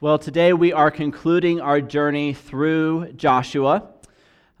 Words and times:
Well, 0.00 0.16
today 0.16 0.52
we 0.52 0.72
are 0.72 0.92
concluding 0.92 1.60
our 1.60 1.80
journey 1.80 2.32
through 2.32 3.14
Joshua. 3.14 3.88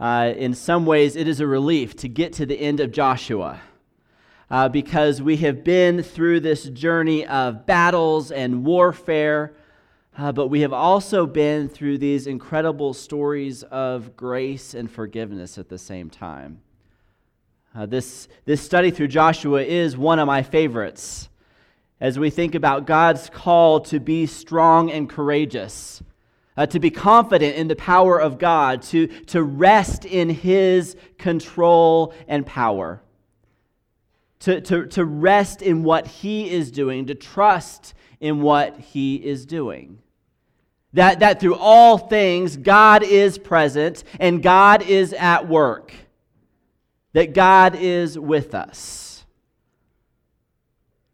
Uh, 0.00 0.32
in 0.36 0.52
some 0.52 0.84
ways, 0.84 1.14
it 1.14 1.28
is 1.28 1.38
a 1.38 1.46
relief 1.46 1.94
to 1.98 2.08
get 2.08 2.32
to 2.34 2.46
the 2.46 2.58
end 2.58 2.80
of 2.80 2.90
Joshua 2.90 3.60
uh, 4.50 4.68
because 4.68 5.22
we 5.22 5.36
have 5.36 5.62
been 5.62 6.02
through 6.02 6.40
this 6.40 6.64
journey 6.64 7.24
of 7.24 7.66
battles 7.66 8.32
and 8.32 8.64
warfare, 8.64 9.54
uh, 10.16 10.32
but 10.32 10.48
we 10.48 10.62
have 10.62 10.72
also 10.72 11.24
been 11.24 11.68
through 11.68 11.98
these 11.98 12.26
incredible 12.26 12.92
stories 12.92 13.62
of 13.62 14.16
grace 14.16 14.74
and 14.74 14.90
forgiveness 14.90 15.56
at 15.56 15.68
the 15.68 15.78
same 15.78 16.10
time. 16.10 16.60
Uh, 17.76 17.86
this, 17.86 18.26
this 18.44 18.60
study 18.60 18.90
through 18.90 19.06
Joshua 19.06 19.62
is 19.62 19.96
one 19.96 20.18
of 20.18 20.26
my 20.26 20.42
favorites 20.42 21.28
as 22.00 22.18
we 22.18 22.30
think 22.30 22.54
about 22.54 22.86
God's 22.86 23.28
call 23.28 23.80
to 23.80 23.98
be 23.98 24.26
strong 24.26 24.90
and 24.90 25.08
courageous, 25.08 26.02
uh, 26.56 26.66
to 26.66 26.78
be 26.78 26.90
confident 26.90 27.56
in 27.56 27.68
the 27.68 27.76
power 27.76 28.18
of 28.18 28.38
God, 28.38 28.82
to, 28.82 29.06
to 29.26 29.42
rest 29.42 30.04
in 30.04 30.30
His 30.30 30.96
control 31.18 32.14
and 32.28 32.46
power, 32.46 33.02
to, 34.40 34.60
to, 34.60 34.86
to 34.86 35.04
rest 35.04 35.62
in 35.62 35.82
what 35.82 36.06
He 36.06 36.50
is 36.50 36.70
doing, 36.70 37.06
to 37.06 37.14
trust 37.14 37.94
in 38.20 38.42
what 38.42 38.78
He 38.78 39.16
is 39.16 39.44
doing. 39.44 39.98
That, 40.94 41.20
that 41.20 41.40
through 41.40 41.56
all 41.56 41.98
things, 41.98 42.56
God 42.56 43.02
is 43.02 43.38
present 43.38 44.04
and 44.18 44.42
God 44.42 44.82
is 44.82 45.12
at 45.12 45.48
work, 45.48 45.92
that 47.12 47.34
God 47.34 47.74
is 47.74 48.18
with 48.18 48.54
us. 48.54 49.07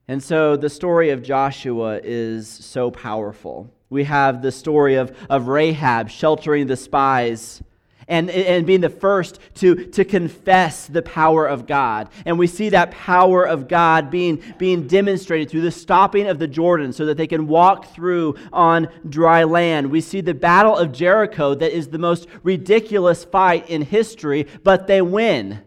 And 0.06 0.22
so 0.22 0.56
the 0.56 0.68
story 0.68 1.10
of 1.10 1.22
Joshua 1.22 2.00
is 2.02 2.48
so 2.48 2.90
powerful. 2.90 3.72
We 3.88 4.04
have 4.04 4.42
the 4.42 4.52
story 4.52 4.96
of, 4.96 5.16
of 5.30 5.48
Rahab 5.48 6.10
sheltering 6.10 6.66
the 6.66 6.76
spies 6.76 7.62
and, 8.06 8.28
and 8.28 8.66
being 8.66 8.80
the 8.80 8.90
first 8.90 9.38
to, 9.54 9.86
to 9.86 10.04
confess 10.04 10.86
the 10.86 11.02
power 11.02 11.46
of 11.46 11.66
God. 11.66 12.10
And 12.26 12.38
we 12.38 12.46
see 12.46 12.68
that 12.70 12.90
power 12.90 13.44
of 13.44 13.68
God 13.68 14.10
being, 14.10 14.42
being 14.58 14.86
demonstrated 14.86 15.50
through 15.50 15.62
the 15.62 15.70
stopping 15.70 16.26
of 16.26 16.38
the 16.38 16.48
Jordan 16.48 16.92
so 16.92 17.06
that 17.06 17.16
they 17.16 17.26
can 17.26 17.46
walk 17.46 17.94
through 17.94 18.36
on 18.52 18.88
dry 19.08 19.44
land. 19.44 19.90
We 19.90 20.00
see 20.00 20.20
the 20.20 20.34
battle 20.34 20.76
of 20.76 20.92
Jericho 20.92 21.54
that 21.54 21.74
is 21.74 21.88
the 21.88 21.98
most 21.98 22.26
ridiculous 22.42 23.24
fight 23.24 23.70
in 23.70 23.82
history, 23.82 24.46
but 24.62 24.86
they 24.86 25.00
win 25.00 25.62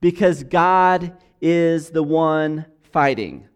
because 0.00 0.42
God 0.42 1.16
is 1.40 1.90
the 1.90 2.02
one 2.02 2.66
fighting. 2.92 3.48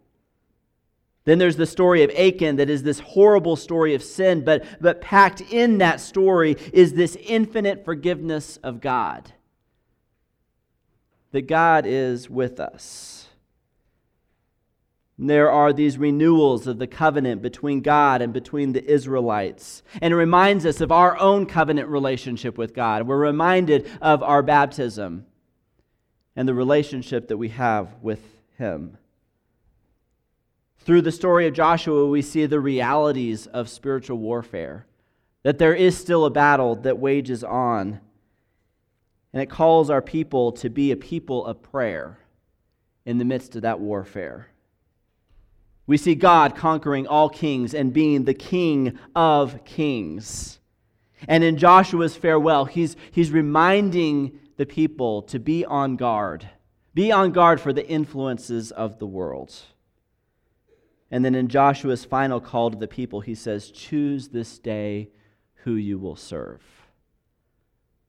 Then 1.27 1.39
there's 1.39 1.57
the 1.57 1.65
story 1.65 2.03
of 2.03 2.11
Achan 2.11 2.55
that 2.55 2.69
is 2.69 2.83
this 2.83 2.99
horrible 2.99 3.57
story 3.57 3.93
of 3.93 4.01
sin, 4.01 4.45
but, 4.45 4.63
but 4.79 5.01
packed 5.01 5.41
in 5.41 5.79
that 5.79 5.99
story 5.99 6.55
is 6.71 6.93
this 6.93 7.17
infinite 7.17 7.83
forgiveness 7.83 8.55
of 8.63 8.79
God. 8.79 9.33
That 11.31 11.41
God 11.41 11.85
is 11.85 12.29
with 12.29 12.61
us. 12.61 13.27
And 15.17 15.29
There 15.29 15.51
are 15.51 15.73
these 15.73 15.97
renewals 15.97 16.65
of 16.65 16.79
the 16.79 16.87
covenant 16.87 17.41
between 17.41 17.81
God 17.81 18.21
and 18.21 18.31
between 18.31 18.71
the 18.71 18.89
Israelites. 18.89 19.83
And 20.01 20.13
it 20.13 20.17
reminds 20.17 20.65
us 20.65 20.79
of 20.79 20.91
our 20.93 21.17
own 21.19 21.45
covenant 21.45 21.89
relationship 21.89 22.57
with 22.57 22.73
God. 22.73 23.07
We're 23.07 23.17
reminded 23.17 23.89
of 23.99 24.23
our 24.23 24.41
baptism 24.41 25.25
and 26.37 26.47
the 26.47 26.53
relationship 26.53 27.27
that 27.27 27.37
we 27.37 27.49
have 27.49 27.95
with 28.01 28.21
Him. 28.57 28.97
Through 30.87 31.01
the 31.01 31.11
story 31.11 31.47
of 31.47 31.53
Joshua, 31.53 32.07
we 32.07 32.21
see 32.21 32.45
the 32.45 32.61
realities 32.61 33.45
of 33.47 33.67
spiritual 33.67 34.19
warfare, 34.19 34.85
that 35.43 35.57
there 35.57 35.75
is 35.75 35.97
still 35.97 36.23
a 36.23 36.29
battle 36.29 36.77
that 36.77 36.97
wages 36.97 37.43
on. 37.43 37.99
And 39.33 39.41
it 39.41 39.49
calls 39.49 39.89
our 39.89 40.01
people 40.01 40.53
to 40.53 40.69
be 40.69 40.93
a 40.93 40.95
people 40.95 41.45
of 41.45 41.61
prayer 41.61 42.19
in 43.05 43.17
the 43.17 43.25
midst 43.25 43.57
of 43.57 43.63
that 43.63 43.81
warfare. 43.81 44.47
We 45.87 45.97
see 45.97 46.15
God 46.15 46.55
conquering 46.55 47.05
all 47.05 47.27
kings 47.27 47.73
and 47.73 47.91
being 47.91 48.23
the 48.23 48.33
King 48.33 48.97
of 49.13 49.65
kings. 49.65 50.59
And 51.27 51.43
in 51.43 51.57
Joshua's 51.57 52.15
farewell, 52.15 52.63
he's, 52.63 52.95
he's 53.11 53.31
reminding 53.31 54.39
the 54.55 54.65
people 54.65 55.23
to 55.23 55.37
be 55.37 55.65
on 55.65 55.97
guard. 55.97 56.49
Be 56.93 57.11
on 57.11 57.33
guard 57.33 57.59
for 57.59 57.73
the 57.73 57.85
influences 57.85 58.71
of 58.71 58.99
the 58.99 59.05
world. 59.05 59.53
And 61.09 61.23
then 61.23 61.35
in 61.35 61.47
Joshua's 61.47 62.03
final 62.03 62.41
call 62.41 62.71
to 62.71 62.77
the 62.77 62.87
people, 62.87 63.21
he 63.21 63.35
says, 63.35 63.71
Choose 63.71 64.29
this 64.29 64.59
day 64.59 65.09
who 65.63 65.73
you 65.75 65.97
will 65.97 66.15
serve. 66.15 66.61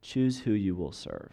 Choose 0.02 0.40
who 0.40 0.52
you 0.52 0.74
will 0.74 0.92
serve. 0.92 1.32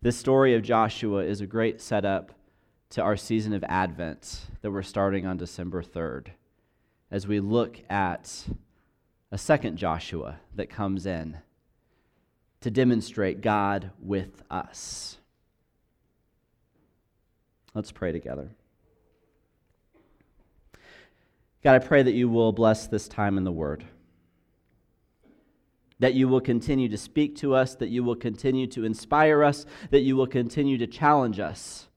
This 0.00 0.16
story 0.16 0.54
of 0.54 0.62
Joshua 0.62 1.24
is 1.24 1.40
a 1.40 1.46
great 1.46 1.80
setup 1.80 2.32
to 2.90 3.02
our 3.02 3.16
season 3.16 3.52
of 3.54 3.64
Advent 3.64 4.40
that 4.60 4.70
we're 4.70 4.82
starting 4.82 5.26
on 5.26 5.36
December 5.36 5.82
3rd 5.82 6.28
as 7.10 7.26
we 7.26 7.40
look 7.40 7.80
at 7.90 8.46
a 9.32 9.38
second 9.38 9.76
Joshua 9.76 10.36
that 10.54 10.70
comes 10.70 11.06
in 11.06 11.38
to 12.60 12.70
demonstrate 12.70 13.40
God 13.40 13.90
with 13.98 14.42
us. 14.50 15.18
Let's 17.74 17.90
pray 17.90 18.12
together. 18.12 18.50
God, 21.64 21.76
I 21.76 21.78
pray 21.78 22.02
that 22.02 22.12
you 22.12 22.28
will 22.28 22.52
bless 22.52 22.86
this 22.86 23.08
time 23.08 23.38
in 23.38 23.44
the 23.44 23.50
Word. 23.50 23.84
That 25.98 26.12
you 26.12 26.28
will 26.28 26.42
continue 26.42 26.90
to 26.90 26.98
speak 26.98 27.36
to 27.36 27.54
us, 27.54 27.74
that 27.76 27.88
you 27.88 28.04
will 28.04 28.16
continue 28.16 28.66
to 28.68 28.84
inspire 28.84 29.42
us, 29.42 29.64
that 29.90 30.00
you 30.00 30.14
will 30.14 30.26
continue 30.26 30.76
to 30.76 30.86
challenge 30.86 31.40
us 31.40 31.88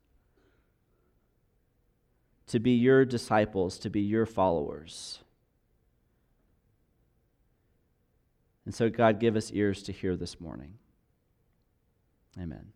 to 2.47 2.59
be 2.59 2.71
your 2.71 3.03
disciples, 3.03 3.77
to 3.79 3.89
be 3.89 3.99
your 3.99 4.25
followers. 4.25 5.19
And 8.63 8.73
so, 8.73 8.89
God, 8.89 9.19
give 9.19 9.35
us 9.35 9.51
ears 9.51 9.83
to 9.83 9.91
hear 9.91 10.15
this 10.15 10.39
morning. 10.39 10.75
Amen. 12.39 12.67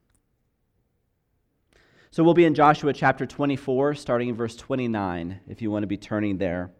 So, 2.10 2.22
we'll 2.22 2.34
be 2.34 2.44
in 2.44 2.54
Joshua 2.54 2.92
chapter 2.92 3.26
24, 3.26 3.96
starting 3.96 4.28
in 4.28 4.36
verse 4.36 4.58
29, 4.58 5.40
if 5.48 5.62
you 5.62 5.72
want 5.72 5.84
to 5.84 5.88
be 5.88 5.96
turning 5.96 6.38
there. 6.38 6.72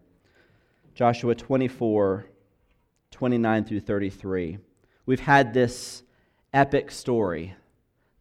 Joshua 0.94 1.34
24, 1.34 2.26
29 3.10 3.64
through 3.64 3.80
33. 3.80 4.58
We've 5.06 5.20
had 5.20 5.54
this 5.54 6.02
epic 6.52 6.90
story 6.90 7.54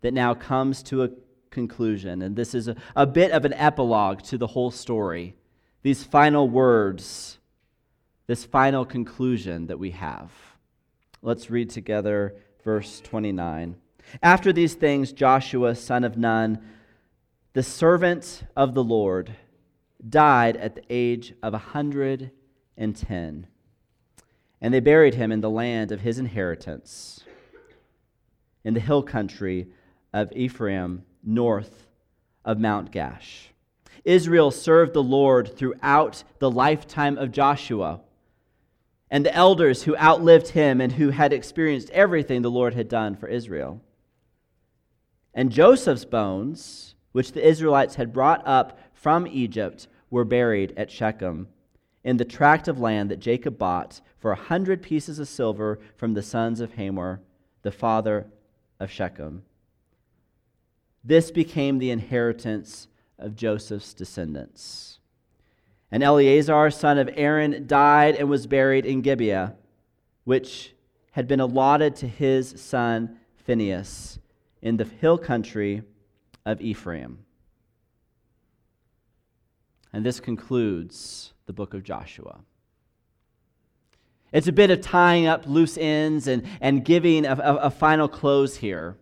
that 0.02 0.14
now 0.14 0.34
comes 0.34 0.82
to 0.84 1.04
a 1.04 1.09
conclusion, 1.50 2.22
and 2.22 2.36
this 2.36 2.56
is 2.56 2.70
a, 2.70 2.76
a 2.96 3.06
bit 3.06 3.32
of 3.32 3.44
an 3.44 3.54
epilogue 3.54 4.22
to 4.24 4.38
the 4.38 4.48
whole 4.48 4.72
story. 4.72 5.36
These 5.84 6.06
final 6.06 6.48
words, 6.48 7.40
this 8.28 8.46
final 8.46 8.86
conclusion 8.86 9.68
that 9.68 9.78
we 9.78 9.92
have. 9.92 10.32
Let's 11.22 11.50
read 11.50 11.70
together 11.70 12.36
verse 12.64 13.02
29. 13.02 13.76
After 14.24 14.53
these 14.53 14.76
things, 14.76 15.12
Joshua, 15.12 15.76
son 15.76 16.06
of 16.06 16.18
Nun, 16.18 16.59
the 17.53 17.64
servant 17.64 18.44
of 18.56 18.74
the 18.74 18.84
Lord, 18.84 19.36
died 20.08 20.56
at 20.56 20.76
the 20.76 20.84
age 20.90 21.34
of 21.44 21.53
a 21.53 21.59
hundred 21.59 22.32
and 22.78 22.96
ten. 22.96 23.48
And 24.62 24.74
they 24.74 24.80
buried 24.80 25.16
him 25.16 25.32
in 25.32 25.42
the 25.42 25.50
land 25.50 25.92
of 25.92 26.02
his 26.02 26.20
inheritance, 26.20 27.24
in 28.64 28.74
the 28.74 28.80
hill 28.80 29.04
country 29.04 29.68
of 30.14 30.32
Ephraim, 30.34 31.04
north 31.24 31.88
of 32.46 32.59
Mount 32.59 32.92
Gaash. 32.92 33.48
Israel 34.04 34.52
served 34.52 34.94
the 34.94 35.04
Lord 35.04 35.56
throughout 35.56 36.24
the 36.40 36.50
lifetime 36.50 37.18
of 37.18 37.32
Joshua 37.32 38.02
and 39.09 39.26
the 39.26 39.35
elders 39.35 39.84
who 39.84 39.96
outlived 39.97 40.50
him 40.50 40.79
and 40.79 40.94
who 40.94 41.09
had 41.09 41.34
experienced 41.34 41.90
everything 41.91 42.41
the 42.41 42.50
Lord 42.50 42.74
had 42.74 42.88
done 42.88 43.16
for 43.16 43.28
Israel. 43.28 43.82
And 45.34 45.52
Joseph's 45.52 46.06
bones, 46.06 46.96
which 47.12 47.34
the 47.34 47.46
Israelites 47.46 47.96
had 47.96 48.14
brought 48.14 48.41
up 48.47 48.79
from 48.94 49.28
Egypt, 49.28 49.88
were 50.09 50.26
buried 50.26 50.74
at 50.78 50.90
Shechem 50.90 51.47
in 52.03 52.18
the 52.18 52.26
tract 52.26 52.68
of 52.68 52.80
land 52.80 53.12
that 53.12 53.20
Jacob 53.20 53.58
bought 53.58 54.02
for 54.18 54.32
a 54.32 54.36
hundred 54.36 54.82
pieces 54.82 55.20
of 55.20 55.28
silver 55.28 55.80
from 55.96 56.14
the 56.14 56.22
sons 56.22 56.59
of 56.59 56.74
Hamor, 56.74 57.22
the 57.62 57.72
father 57.72 58.28
of 58.80 58.90
Shechem. 58.90 59.44
This 61.03 61.32
became 61.32 61.78
the 61.78 61.92
inheritance 61.92 62.88
of 63.18 63.36
Joseph's 63.36 63.94
descendants. 63.94 65.00
And 65.92 66.03
Eleazar, 66.03 66.72
son 66.72 66.98
of 66.98 67.09
Aaron, 67.14 67.68
died 67.68 68.16
and 68.16 68.30
was 68.30 68.48
buried 68.48 68.86
in 68.86 69.02
Gibeah, 69.02 69.56
which 70.24 70.74
had 71.12 71.28
been 71.28 71.40
allotted 71.40 71.96
to 71.98 72.08
his 72.08 72.62
son 72.62 73.20
Phinehas 73.36 74.20
in 74.62 74.78
the 74.78 74.86
hill 74.86 75.18
country 75.18 75.84
of 76.46 76.62
Ephraim. 76.62 77.26
And 79.93 80.05
this 80.05 80.20
concludes 80.20 81.34
the 81.46 81.53
book 81.53 81.73
of 81.73 81.84
Joshua. 81.84 82.40
It's 84.32 84.47
a 84.47 84.53
bit 84.53 84.72
of 84.72 84.79
tying 84.79 85.28
up 85.28 85.46
loose 85.46 85.78
ends 85.78 86.28
and, 86.28 86.43
and 86.61 86.85
giving 86.85 87.26
a, 87.26 87.34
a, 87.34 87.55
a 87.55 87.70
final 87.70 88.08
close 88.08 88.55
here. 88.58 88.96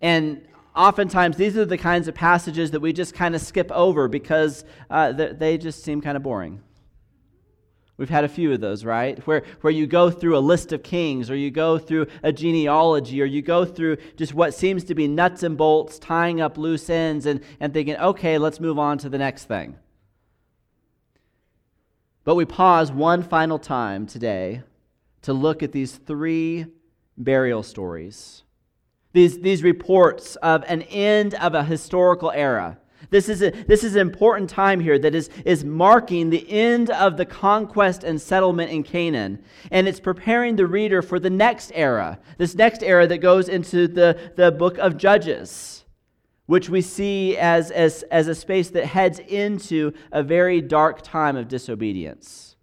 And 0.00 0.46
oftentimes, 0.74 1.36
these 1.36 1.56
are 1.56 1.66
the 1.66 1.76
kinds 1.76 2.08
of 2.08 2.14
passages 2.14 2.70
that 2.70 2.80
we 2.80 2.92
just 2.92 3.14
kind 3.14 3.34
of 3.34 3.42
skip 3.42 3.70
over 3.70 4.08
because 4.08 4.64
uh, 4.88 5.12
they 5.12 5.58
just 5.58 5.84
seem 5.84 6.00
kind 6.00 6.16
of 6.16 6.22
boring. 6.22 6.62
We've 7.98 8.08
had 8.08 8.24
a 8.24 8.28
few 8.28 8.52
of 8.52 8.60
those, 8.60 8.84
right? 8.84 9.24
Where, 9.26 9.44
where 9.60 9.70
you 9.70 9.86
go 9.86 10.10
through 10.10 10.36
a 10.36 10.40
list 10.40 10.72
of 10.72 10.82
kings, 10.82 11.30
or 11.30 11.36
you 11.36 11.50
go 11.50 11.78
through 11.78 12.06
a 12.22 12.32
genealogy, 12.32 13.20
or 13.20 13.26
you 13.26 13.42
go 13.42 13.66
through 13.66 13.98
just 14.16 14.32
what 14.32 14.54
seems 14.54 14.82
to 14.84 14.94
be 14.94 15.06
nuts 15.06 15.42
and 15.42 15.58
bolts, 15.58 15.98
tying 15.98 16.40
up 16.40 16.56
loose 16.56 16.88
ends, 16.88 17.26
and, 17.26 17.42
and 17.60 17.74
thinking, 17.74 17.96
okay, 17.98 18.38
let's 18.38 18.58
move 18.58 18.78
on 18.78 18.96
to 18.98 19.10
the 19.10 19.18
next 19.18 19.44
thing. 19.44 19.76
But 22.24 22.36
we 22.36 22.44
pause 22.44 22.92
one 22.92 23.22
final 23.22 23.58
time 23.58 24.06
today 24.06 24.62
to 25.22 25.32
look 25.32 25.62
at 25.62 25.72
these 25.72 25.96
three 25.96 26.66
burial 27.16 27.62
stories, 27.62 28.42
these, 29.12 29.40
these 29.40 29.62
reports 29.62 30.36
of 30.36 30.64
an 30.66 30.82
end 30.82 31.34
of 31.34 31.54
a 31.54 31.64
historical 31.64 32.30
era. 32.30 32.78
This 33.10 33.28
is, 33.28 33.42
a, 33.42 33.50
this 33.50 33.82
is 33.82 33.96
an 33.96 34.00
important 34.00 34.48
time 34.48 34.78
here 34.78 34.98
that 34.98 35.14
is, 35.14 35.28
is 35.44 35.64
marking 35.64 36.30
the 36.30 36.48
end 36.48 36.90
of 36.90 37.16
the 37.16 37.26
conquest 37.26 38.04
and 38.04 38.20
settlement 38.20 38.70
in 38.70 38.84
Canaan. 38.84 39.42
And 39.70 39.88
it's 39.88 40.00
preparing 40.00 40.54
the 40.56 40.66
reader 40.66 41.02
for 41.02 41.18
the 41.18 41.28
next 41.28 41.72
era, 41.74 42.20
this 42.38 42.54
next 42.54 42.82
era 42.82 43.06
that 43.08 43.18
goes 43.18 43.48
into 43.48 43.88
the, 43.88 44.32
the 44.36 44.52
book 44.52 44.78
of 44.78 44.96
Judges, 44.96 45.81
which 46.46 46.68
we 46.68 46.80
see 46.80 47.36
as, 47.36 47.70
as, 47.70 48.02
as 48.04 48.28
a 48.28 48.34
space 48.34 48.70
that 48.70 48.86
heads 48.86 49.18
into 49.18 49.92
a 50.10 50.22
very 50.22 50.60
dark 50.60 51.02
time 51.02 51.36
of 51.36 51.48
disobedience. 51.48 52.56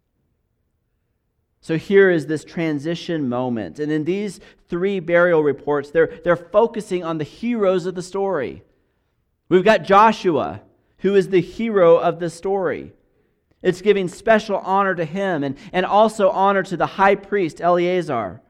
So 1.62 1.78
here 1.78 2.10
is 2.10 2.26
this 2.26 2.44
transition 2.44 3.30
moment. 3.30 3.80
And 3.80 3.92
in 3.92 4.04
these 4.04 4.40
three 4.70 5.00
burial 5.00 5.44
reports, 5.44 5.92
they're, 5.92 6.20
they're 6.24 6.36
focusing 6.36 7.04
on 7.04 7.18
the 7.18 7.24
heroes 7.24 7.86
of 7.86 7.96
the 7.96 8.02
story. 8.02 8.64
We've 9.50 9.64
got 9.64 9.84
Joshua, 9.84 10.62
who 11.00 11.16
is 11.16 11.30
the 11.30 11.42
hero 11.42 11.98
of 11.98 12.20
the 12.20 12.30
story. 12.30 12.94
It's 13.62 13.82
giving 13.82 14.08
special 14.08 14.58
honor 14.58 14.96
to 14.96 15.06
him 15.06 15.44
and, 15.44 15.58
and 15.74 15.86
also 15.86 16.30
honor 16.30 16.64
to 16.64 16.78
the 16.78 16.86
high 16.86 17.16
priest, 17.16 17.60
Eleazar. 17.62 18.42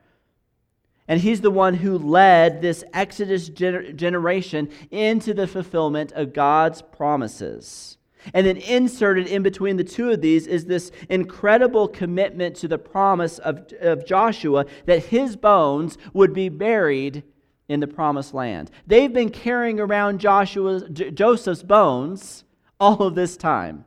And 1.09 1.19
he's 1.19 1.41
the 1.41 1.51
one 1.51 1.73
who 1.73 1.97
led 1.97 2.61
this 2.61 2.83
Exodus 2.93 3.49
gener- 3.49 3.93
generation 3.95 4.69
into 4.91 5.33
the 5.33 5.47
fulfillment 5.47 6.11
of 6.11 6.33
God's 6.33 6.83
promises. 6.83 7.97
And 8.33 8.45
then 8.45 8.57
inserted 8.57 9.25
in 9.27 9.41
between 9.41 9.77
the 9.77 9.83
two 9.83 10.11
of 10.11 10.21
these 10.21 10.45
is 10.45 10.65
this 10.65 10.91
incredible 11.09 11.87
commitment 11.87 12.55
to 12.57 12.67
the 12.67 12.77
promise 12.77 13.39
of, 13.39 13.73
of 13.81 14.05
Joshua 14.05 14.65
that 14.85 15.05
his 15.05 15.35
bones 15.35 15.97
would 16.13 16.31
be 16.31 16.47
buried 16.47 17.23
in 17.67 17.79
the 17.79 17.87
promised 17.87 18.35
land. 18.35 18.69
They've 18.85 19.11
been 19.11 19.29
carrying 19.29 19.79
around 19.79 20.19
Joshua's, 20.19 20.83
J- 20.91 21.09
Joseph's 21.09 21.63
bones 21.63 22.43
all 22.79 23.01
of 23.01 23.15
this 23.15 23.35
time. 23.35 23.85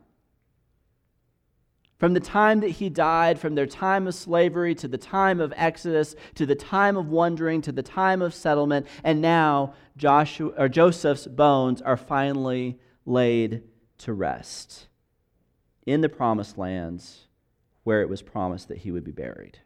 From 2.03 2.13
the 2.13 2.19
time 2.19 2.59
that 2.59 2.71
he 2.71 2.89
died, 2.89 3.39
from 3.39 3.55
their 3.55 3.65
time 3.65 4.07
of 4.07 4.13
slavery 4.13 4.75
to 4.75 4.89
the 4.89 4.97
time 4.97 5.39
of 5.39 5.53
Exodus, 5.55 6.17
to 6.35 6.45
the 6.45 6.53
time 6.53 6.97
of 6.97 7.07
wandering, 7.07 7.61
to 7.61 7.71
the 7.71 7.81
time 7.81 8.21
of 8.21 8.33
settlement, 8.33 8.87
and 9.05 9.21
now 9.21 9.73
Joshua, 9.95 10.49
or 10.57 10.67
Joseph's 10.67 11.27
bones 11.27 11.81
are 11.81 11.95
finally 11.95 12.77
laid 13.05 13.63
to 13.99 14.11
rest 14.11 14.89
in 15.85 16.01
the 16.01 16.09
promised 16.09 16.57
lands 16.57 17.27
where 17.85 18.01
it 18.01 18.09
was 18.09 18.21
promised 18.21 18.67
that 18.67 18.79
he 18.79 18.91
would 18.91 19.05
be 19.05 19.11
buried. 19.11 19.59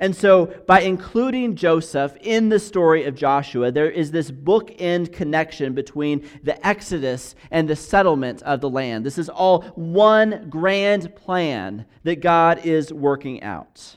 And 0.00 0.14
so, 0.14 0.46
by 0.66 0.80
including 0.80 1.54
Joseph 1.54 2.16
in 2.20 2.48
the 2.48 2.58
story 2.58 3.04
of 3.04 3.14
Joshua, 3.14 3.70
there 3.70 3.90
is 3.90 4.10
this 4.10 4.30
bookend 4.30 5.12
connection 5.12 5.72
between 5.72 6.28
the 6.42 6.64
Exodus 6.66 7.36
and 7.50 7.68
the 7.68 7.76
settlement 7.76 8.42
of 8.42 8.60
the 8.60 8.68
land. 8.68 9.06
This 9.06 9.18
is 9.18 9.28
all 9.28 9.62
one 9.76 10.48
grand 10.50 11.14
plan 11.14 11.86
that 12.02 12.20
God 12.20 12.66
is 12.66 12.92
working 12.92 13.42
out. 13.44 13.96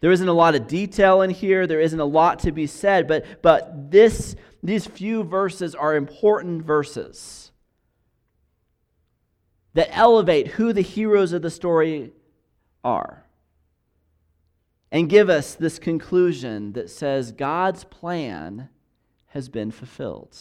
There 0.00 0.12
isn't 0.12 0.28
a 0.28 0.32
lot 0.32 0.54
of 0.54 0.66
detail 0.66 1.22
in 1.22 1.30
here, 1.30 1.66
there 1.66 1.80
isn't 1.80 1.98
a 2.00 2.04
lot 2.04 2.40
to 2.40 2.52
be 2.52 2.66
said, 2.66 3.08
but, 3.08 3.42
but 3.42 3.90
this, 3.90 4.36
these 4.62 4.86
few 4.86 5.22
verses 5.22 5.74
are 5.74 5.96
important 5.96 6.64
verses 6.64 7.50
that 9.72 9.88
elevate 9.96 10.48
who 10.48 10.72
the 10.72 10.80
heroes 10.82 11.32
of 11.32 11.40
the 11.42 11.50
story 11.50 12.12
are 12.84 13.24
and 14.92 15.08
give 15.08 15.28
us 15.30 15.54
this 15.54 15.78
conclusion 15.78 16.72
that 16.72 16.90
says 16.90 17.32
God's 17.32 17.84
plan 17.84 18.68
has 19.28 19.48
been 19.48 19.70
fulfilled. 19.70 20.36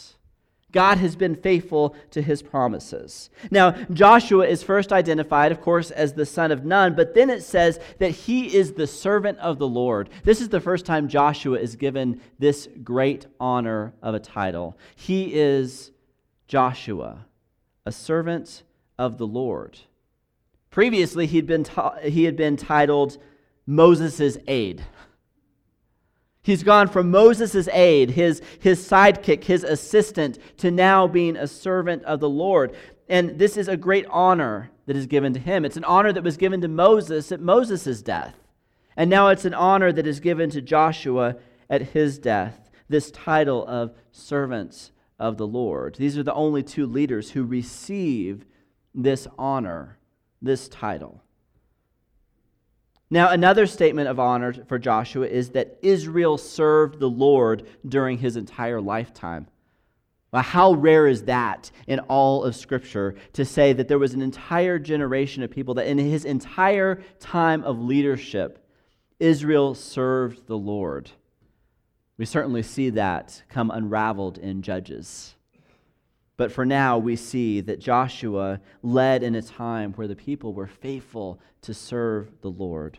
God 0.71 0.99
has 0.99 1.15
been 1.15 1.35
faithful 1.35 1.95
to 2.11 2.21
his 2.21 2.43
promises. 2.43 3.29
Now, 3.49 3.71
Joshua 3.91 4.45
is 4.45 4.61
first 4.61 4.93
identified, 4.93 5.51
of 5.51 5.61
course, 5.61 5.89
as 5.89 6.13
the 6.13 6.25
son 6.27 6.51
of 6.51 6.63
Nun, 6.63 6.95
but 6.95 7.15
then 7.15 7.29
it 7.29 7.41
says 7.41 7.79
that 7.97 8.11
he 8.11 8.55
is 8.55 8.73
the 8.73 8.85
servant 8.85 9.39
of 9.39 9.57
the 9.57 9.67
Lord. 9.67 10.09
This 10.23 10.41
is 10.41 10.49
the 10.49 10.59
first 10.59 10.85
time 10.85 11.07
Joshua 11.07 11.57
is 11.57 11.75
given 11.75 12.21
this 12.37 12.69
great 12.83 13.25
honor 13.39 13.93
of 14.03 14.13
a 14.13 14.19
title. 14.19 14.77
He 14.95 15.33
is 15.33 15.91
Joshua, 16.47 17.25
a 17.85 17.91
servant 17.91 18.63
of 18.99 19.17
the 19.17 19.27
Lord. 19.27 19.79
Previously, 20.69 21.25
he'd 21.25 21.47
been, 21.47 21.63
ta- 21.63 21.97
he 22.03 22.25
had 22.25 22.35
been 22.35 22.57
titled 22.57 23.17
Moses' 23.69 24.35
aide. 24.47 24.83
He's 26.41 26.63
gone 26.63 26.87
from 26.87 27.11
Moses' 27.11 27.67
aide, 27.67 28.09
his, 28.09 28.41
his 28.59 28.83
sidekick, 28.83 29.43
his 29.43 29.63
assistant, 29.63 30.39
to 30.57 30.71
now 30.71 31.05
being 31.05 31.35
a 31.35 31.45
servant 31.45 32.03
of 32.05 32.19
the 32.19 32.29
Lord. 32.29 32.75
And 33.07 33.37
this 33.37 33.57
is 33.57 33.67
a 33.67 33.77
great 33.77 34.07
honor 34.09 34.71
that 34.87 34.97
is 34.97 35.05
given 35.05 35.33
to 35.33 35.39
him. 35.39 35.65
It's 35.65 35.77
an 35.77 35.83
honor 35.83 36.11
that 36.11 36.23
was 36.23 36.35
given 36.35 36.61
to 36.61 36.67
Moses 36.67 37.31
at 37.31 37.41
Moses' 37.41 38.01
death. 38.01 38.33
And 38.97 39.07
now 39.07 39.27
it's 39.27 39.45
an 39.45 39.53
honor 39.53 39.91
that 39.91 40.07
is 40.07 40.19
given 40.19 40.49
to 40.49 40.61
Joshua 40.63 41.35
at 41.69 41.89
his 41.89 42.17
death, 42.17 42.71
this 42.89 43.11
title 43.11 43.67
of 43.67 43.93
servants 44.11 44.91
of 45.19 45.37
the 45.37 45.45
Lord. 45.45 45.93
These 45.99 46.17
are 46.17 46.23
the 46.23 46.33
only 46.33 46.63
two 46.63 46.87
leaders 46.87 47.29
who 47.29 47.43
receive 47.43 48.45
this 48.95 49.27
honor, 49.37 49.99
this 50.41 50.67
title. 50.67 51.21
Now, 53.11 53.29
another 53.29 53.65
statement 53.65 54.07
of 54.07 54.19
honor 54.19 54.53
for 54.67 54.77
Joshua 54.77 55.25
is 55.25 55.49
that 55.51 55.79
Israel 55.81 56.37
served 56.37 56.99
the 56.99 57.09
Lord 57.09 57.67
during 57.87 58.19
his 58.19 58.37
entire 58.37 58.79
lifetime. 58.79 59.47
Well, 60.31 60.43
how 60.43 60.73
rare 60.73 61.07
is 61.07 61.23
that 61.23 61.71
in 61.87 61.99
all 62.01 62.43
of 62.43 62.55
Scripture 62.55 63.15
to 63.33 63.43
say 63.45 63.73
that 63.73 63.87
there 63.87 63.97
was 63.97 64.13
an 64.13 64.21
entire 64.21 64.77
generation 64.77 65.41
of 65.41 65.49
people 65.49 65.73
that 65.75 65.87
in 65.87 65.97
his 65.97 66.23
entire 66.23 67.01
time 67.19 67.63
of 67.63 67.79
leadership, 67.79 68.63
Israel 69.19 69.73
served 69.73 70.45
the 70.45 70.57
Lord? 70.57 71.09
We 72.17 72.25
certainly 72.25 72.61
see 72.61 72.91
that 72.91 73.41
come 73.49 73.71
unraveled 73.71 74.37
in 74.37 74.61
Judges. 74.61 75.35
But 76.39 76.53
for 76.53 76.65
now, 76.65 76.97
we 76.97 77.17
see 77.17 77.59
that 77.59 77.81
Joshua 77.81 78.61
led 78.81 79.23
in 79.23 79.35
a 79.35 79.41
time 79.41 79.91
where 79.91 80.07
the 80.07 80.15
people 80.15 80.53
were 80.53 80.67
faithful 80.67 81.37
to 81.63 81.73
serve 81.73 82.31
the 82.39 82.49
Lord. 82.49 82.97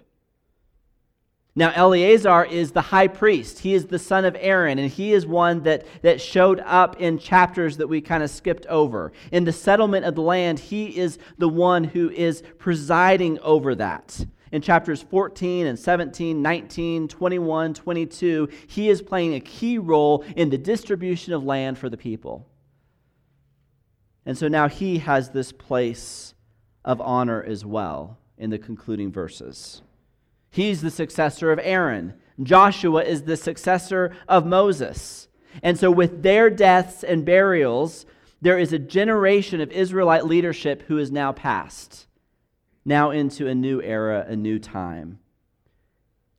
Now, 1.57 1.73
Eleazar 1.75 2.45
is 2.45 2.73
the 2.73 2.83
high 2.83 3.09
priest. 3.09 3.61
He 3.61 3.73
is 3.73 3.87
the 3.87 3.99
son 3.99 4.27
of 4.27 4.37
Aaron, 4.39 4.79
and 4.79 4.91
he 4.91 5.15
is 5.15 5.27
one 5.27 5.63
that, 5.63 5.87
that 6.03 6.21
showed 6.21 6.61
up 6.67 7.01
in 7.01 7.19
chapters 7.19 7.79
that 7.79 7.87
we 7.87 8.03
kind 8.03 8.23
of 8.23 8.29
skipped 8.29 8.67
over. 8.67 9.11
In 9.33 9.45
the 9.45 9.53
settlement 9.53 10.05
of 10.05 10.17
the 10.17 10.21
land, 10.21 10.59
he 10.59 10.99
is 10.99 11.17
the 11.39 11.49
one 11.49 11.83
who 11.83 12.11
is 12.11 12.43
presiding 12.59 13.39
over 13.39 13.75
that. 13.77 14.23
In 14.53 14.61
chapters 14.61 15.01
14 15.01 15.67
and 15.67 15.79
17, 15.79 16.43
19, 16.43 17.09
21, 17.09 17.73
22, 17.73 18.49
he 18.67 18.91
is 18.91 19.01
playing 19.01 19.35
a 19.35 19.41
key 19.41 19.79
role 19.79 20.27
in 20.37 20.51
the 20.51 20.59
distribution 20.59 21.33
of 21.33 21.43
land 21.43 21.79
for 21.79 21.89
the 21.89 21.97
people. 21.97 22.47
And 24.27 24.37
so 24.37 24.49
now 24.49 24.69
he 24.69 24.99
has 24.99 25.31
this 25.31 25.53
place 25.53 26.35
of 26.85 27.01
honor 27.01 27.43
as 27.43 27.65
well 27.65 28.19
in 28.37 28.51
the 28.51 28.59
concluding 28.59 29.13
verses. 29.13 29.83
He's 30.51 30.83
the 30.83 30.91
successor 30.91 31.53
of 31.53 31.61
Aaron. 31.63 32.15
Joshua 32.43 33.05
is 33.05 33.23
the 33.23 33.37
successor 33.37 34.15
of 34.29 34.47
Moses. 34.47 35.29
And 35.63 35.79
so, 35.79 35.91
with 35.91 36.23
their 36.23 36.49
deaths 36.49 37.05
and 37.05 37.25
burials, 37.25 38.07
there 38.41 38.59
is 38.59 38.73
a 38.73 38.79
generation 38.79 39.61
of 39.61 39.71
Israelite 39.71 40.27
leadership 40.27 40.85
who 40.87 40.99
is 40.99 41.11
now 41.11 41.33
passed, 41.33 42.07
now 42.85 43.11
into 43.11 43.47
a 43.47 43.55
new 43.55 43.83
era, 43.83 44.25
a 44.27 44.37
new 44.37 44.59
time. 44.59 45.19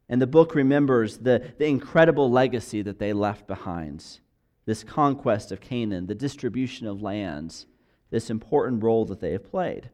And 0.10 0.22
the 0.22 0.28
book 0.28 0.56
remembers 0.56 1.20
the, 1.20 1.54
the 1.58 1.68
incredible 1.68 2.30
legacy 2.30 2.82
that 2.82 3.00
they 3.00 3.14
left 3.14 3.48
behind 3.48 4.20
this 4.66 4.84
conquest 4.84 5.52
of 5.52 5.60
Canaan, 5.60 6.08
the 6.08 6.16
distribution 6.16 6.88
of 6.88 7.02
lands, 7.02 7.66
this 8.12 8.30
important 8.30 8.84
role 8.84 9.06
that 9.06 9.20
they 9.20 9.32
have 9.32 9.50
played. 9.50 9.90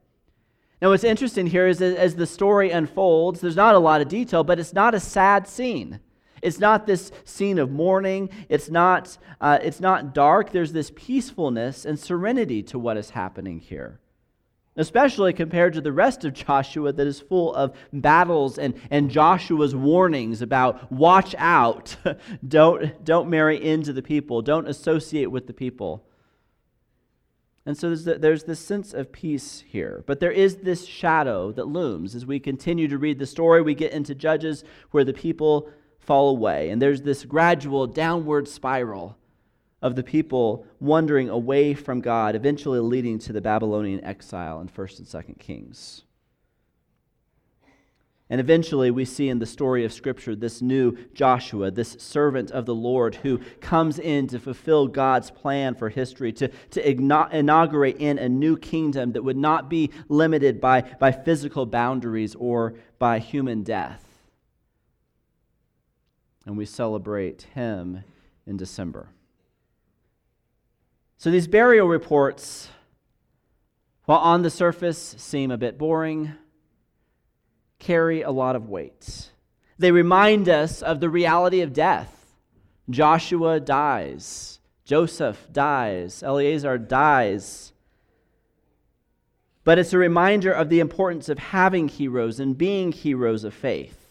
Now, 0.82 0.90
what's 0.90 1.04
interesting 1.04 1.48
here 1.48 1.68
is 1.68 1.82
as 1.82 2.16
the 2.16 2.28
story 2.28 2.70
unfolds, 2.70 3.42
there's 3.42 3.56
not 3.56 3.76
a 3.76 3.80
lot 3.80 4.02
of 4.02 4.10
detail, 4.10 4.44
but 4.44 4.60
it's 4.60 4.74
not 4.74 4.94
a 4.94 5.00
sad 5.00 5.48
scene. 5.48 6.00
It's 6.42 6.60
not 6.60 6.86
this 6.86 7.12
scene 7.24 7.58
of 7.58 7.72
mourning. 7.72 8.30
It's 8.48 8.70
not, 8.70 9.18
uh, 9.42 9.58
it's 9.62 9.80
not 9.80 10.14
dark. 10.14 10.52
There's 10.52 10.74
this 10.74 10.92
peacefulness 10.96 11.84
and 11.86 12.00
serenity 12.00 12.62
to 12.64 12.78
what 12.78 12.96
is 12.96 13.12
happening 13.12 13.60
here, 13.60 14.00
especially 14.76 15.34
compared 15.34 15.74
to 15.74 15.82
the 15.82 15.92
rest 15.92 16.24
of 16.26 16.34
Joshua 16.34 16.94
that 16.94 17.08
is 17.08 17.20
full 17.20 17.56
of 17.56 17.76
battles 17.92 18.60
and, 18.60 18.80
and 18.92 19.10
Joshua's 19.10 19.76
warnings 19.76 20.44
about 20.44 20.92
watch 20.92 21.34
out, 21.40 21.96
don't, 22.48 23.04
don't 23.04 23.30
marry 23.30 23.64
into 23.64 23.94
the 23.94 24.04
people, 24.04 24.44
don't 24.44 24.68
associate 24.68 25.32
with 25.32 25.48
the 25.48 25.54
people. 25.54 26.04
And 27.68 27.78
so 27.78 27.90
there's, 27.90 28.06
the, 28.06 28.16
there's 28.16 28.46
this 28.46 28.62
sense 28.62 28.94
of 28.94 29.12
peace 29.12 29.62
here. 29.68 30.02
But 30.08 30.22
there 30.22 30.32
is 30.32 30.56
this 30.58 30.86
shadow 30.86 31.52
that 31.52 31.68
looms. 31.68 32.16
As 32.16 32.26
we 32.26 32.40
continue 32.40 32.88
to 32.88 32.98
read 32.98 33.20
the 33.20 33.26
story, 33.26 33.62
we 33.62 33.76
get 33.76 33.92
into 33.92 34.16
Judges 34.16 34.64
where 34.92 35.04
the 35.04 35.12
people 35.12 35.70
fall 36.00 36.30
away. 36.30 36.70
And 36.70 36.82
there's 36.82 37.02
this 37.02 37.26
gradual 37.26 37.86
downward 37.86 38.48
spiral 38.48 39.18
of 39.82 39.98
the 39.98 40.04
people 40.04 40.66
wandering 40.80 41.28
away 41.28 41.74
from 41.74 42.00
God, 42.00 42.38
eventually 42.38 42.80
leading 42.80 43.20
to 43.20 43.34
the 43.34 43.42
Babylonian 43.42 44.02
exile 44.02 44.62
in 44.62 44.70
1st 44.70 45.00
and 45.00 45.08
2nd 45.08 45.38
Kings. 45.38 46.06
And 48.30 48.42
eventually, 48.42 48.92
we 48.92 49.06
see 49.06 49.30
in 49.30 49.40
the 49.40 49.46
story 49.46 49.86
of 49.86 49.94
Scripture 49.94 50.36
this 50.36 50.62
new 50.62 50.98
Joshua, 51.14 51.72
this 51.72 51.96
servant 51.98 52.52
of 52.52 52.66
the 52.66 52.76
Lord, 52.76 53.16
who 53.16 53.40
comes 53.62 54.00
in 54.00 54.28
to 54.28 54.40
fulfill 54.40 54.88
God's 54.88 55.32
plan 55.32 55.76
for 55.76 55.88
history, 55.88 56.34
to, 56.34 56.50
to 56.72 56.90
inaugurate 56.90 57.98
in 58.00 58.18
a 58.18 58.28
new 58.28 58.58
kingdom 58.58 59.14
that 59.14 59.24
would 59.24 59.38
not 59.38 59.70
be 59.70 59.92
limited 60.10 60.60
by, 60.60 60.82
by 60.82 61.14
physical 61.14 61.66
boundaries 61.66 62.36
or 62.36 62.74
by 63.00 63.20
human 63.20 63.64
death. 63.64 64.04
And 66.46 66.58
we 66.58 66.66
celebrate 66.66 67.44
him 67.54 68.04
in 68.46 68.58
December. 68.58 69.08
So, 71.18 71.32
these 71.32 71.48
burial 71.48 71.88
reports, 71.88 72.68
while 74.04 74.20
on 74.20 74.42
the 74.42 74.50
surface 74.50 75.16
seem 75.18 75.50
a 75.50 75.58
bit 75.58 75.78
boring, 75.78 76.34
carry 77.80 78.22
a 78.22 78.32
lot 78.32 78.56
of 78.56 78.70
weight. 78.70 79.32
They 79.78 79.92
remind 79.92 80.50
us 80.50 80.82
of 80.82 81.00
the 81.00 81.10
reality 81.10 81.62
of 81.62 81.74
death. 81.74 82.36
Joshua 82.90 83.60
dies, 83.60 84.60
Joseph 84.86 85.48
dies, 85.52 86.24
Eleazar 86.24 86.78
dies. 86.78 87.74
But 89.64 89.78
it's 89.78 89.92
a 89.92 89.98
reminder 89.98 90.52
of 90.52 90.70
the 90.70 90.80
importance 90.80 91.28
of 91.28 91.40
having 91.40 91.90
heroes 91.90 92.40
and 92.40 92.58
being 92.58 92.94
heroes 92.94 93.44
of 93.44 93.54
faith. 93.54 94.07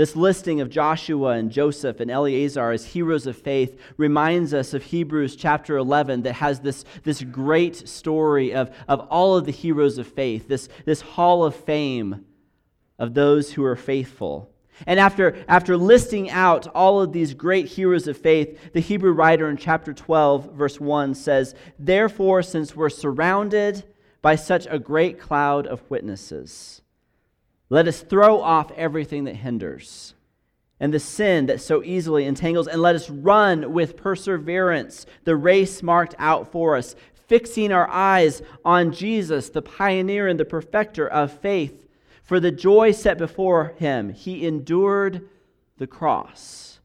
This 0.00 0.16
listing 0.16 0.62
of 0.62 0.70
Joshua 0.70 1.32
and 1.32 1.52
Joseph 1.52 2.00
and 2.00 2.10
Eleazar 2.10 2.70
as 2.70 2.86
heroes 2.86 3.26
of 3.26 3.36
faith 3.36 3.78
reminds 3.98 4.54
us 4.54 4.72
of 4.72 4.82
Hebrews 4.82 5.36
chapter 5.36 5.76
11 5.76 6.22
that 6.22 6.32
has 6.36 6.60
this, 6.60 6.86
this 7.04 7.22
great 7.22 7.86
story 7.86 8.54
of, 8.54 8.74
of 8.88 9.00
all 9.10 9.36
of 9.36 9.44
the 9.44 9.52
heroes 9.52 9.98
of 9.98 10.06
faith, 10.06 10.48
this, 10.48 10.70
this 10.86 11.02
hall 11.02 11.44
of 11.44 11.54
fame 11.54 12.24
of 12.98 13.12
those 13.12 13.52
who 13.52 13.62
are 13.62 13.76
faithful. 13.76 14.50
And 14.86 14.98
after, 14.98 15.36
after 15.46 15.76
listing 15.76 16.30
out 16.30 16.66
all 16.68 17.02
of 17.02 17.12
these 17.12 17.34
great 17.34 17.66
heroes 17.66 18.08
of 18.08 18.16
faith, 18.16 18.72
the 18.72 18.80
Hebrew 18.80 19.12
writer 19.12 19.50
in 19.50 19.58
chapter 19.58 19.92
12, 19.92 20.54
verse 20.54 20.80
1 20.80 21.14
says, 21.14 21.54
Therefore, 21.78 22.42
since 22.42 22.74
we're 22.74 22.88
surrounded 22.88 23.84
by 24.22 24.36
such 24.36 24.66
a 24.70 24.78
great 24.78 25.20
cloud 25.20 25.66
of 25.66 25.82
witnesses, 25.90 26.80
let 27.70 27.88
us 27.88 28.02
throw 28.02 28.42
off 28.42 28.70
everything 28.72 29.24
that 29.24 29.36
hinders 29.36 30.14
and 30.80 30.92
the 30.94 31.00
sin 31.00 31.46
that 31.46 31.60
so 31.60 31.82
easily 31.84 32.24
entangles, 32.24 32.66
and 32.66 32.80
let 32.80 32.96
us 32.96 33.10
run 33.10 33.72
with 33.72 33.98
perseverance 33.98 35.04
the 35.24 35.36
race 35.36 35.82
marked 35.82 36.14
out 36.18 36.50
for 36.50 36.74
us, 36.74 36.96
fixing 37.28 37.70
our 37.70 37.88
eyes 37.90 38.42
on 38.64 38.90
Jesus, 38.92 39.50
the 39.50 39.62
pioneer 39.62 40.26
and 40.26 40.40
the 40.40 40.44
perfecter 40.44 41.06
of 41.06 41.38
faith. 41.38 41.86
For 42.22 42.40
the 42.40 42.50
joy 42.50 42.92
set 42.92 43.18
before 43.18 43.74
him, 43.76 44.08
he 44.08 44.46
endured 44.46 45.28
the 45.76 45.86
cross, 45.86 46.80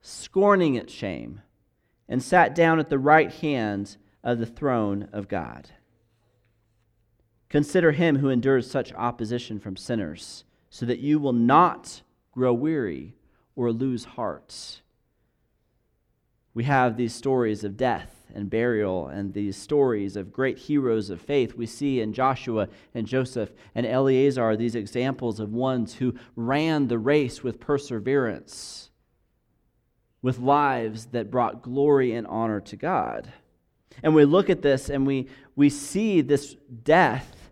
scorning 0.00 0.76
its 0.76 0.92
shame, 0.92 1.40
and 2.08 2.22
sat 2.22 2.54
down 2.54 2.78
at 2.78 2.88
the 2.88 2.98
right 2.98 3.32
hand 3.32 3.96
of 4.22 4.38
the 4.38 4.46
throne 4.46 5.08
of 5.12 5.26
God. 5.26 5.70
Consider 7.54 7.92
him 7.92 8.16
who 8.16 8.30
endures 8.30 8.68
such 8.68 8.92
opposition 8.94 9.60
from 9.60 9.76
sinners, 9.76 10.42
so 10.70 10.84
that 10.86 10.98
you 10.98 11.20
will 11.20 11.32
not 11.32 12.02
grow 12.32 12.52
weary 12.52 13.14
or 13.54 13.70
lose 13.70 14.04
heart. 14.04 14.82
We 16.52 16.64
have 16.64 16.96
these 16.96 17.14
stories 17.14 17.62
of 17.62 17.76
death 17.76 18.26
and 18.34 18.50
burial 18.50 19.06
and 19.06 19.32
these 19.32 19.56
stories 19.56 20.16
of 20.16 20.32
great 20.32 20.58
heroes 20.58 21.10
of 21.10 21.20
faith. 21.20 21.54
We 21.54 21.66
see 21.66 22.00
in 22.00 22.12
Joshua 22.12 22.68
and 22.92 23.06
Joseph 23.06 23.52
and 23.72 23.86
Eleazar 23.86 24.56
these 24.56 24.74
examples 24.74 25.38
of 25.38 25.52
ones 25.52 25.94
who 25.94 26.16
ran 26.34 26.88
the 26.88 26.98
race 26.98 27.44
with 27.44 27.60
perseverance, 27.60 28.90
with 30.22 30.40
lives 30.40 31.06
that 31.12 31.30
brought 31.30 31.62
glory 31.62 32.14
and 32.14 32.26
honor 32.26 32.60
to 32.62 32.74
God. 32.74 33.32
And 34.02 34.12
we 34.12 34.24
look 34.24 34.50
at 34.50 34.62
this 34.62 34.90
and 34.90 35.06
we, 35.06 35.28
we 35.54 35.70
see 35.70 36.20
this 36.20 36.56
death 36.82 37.42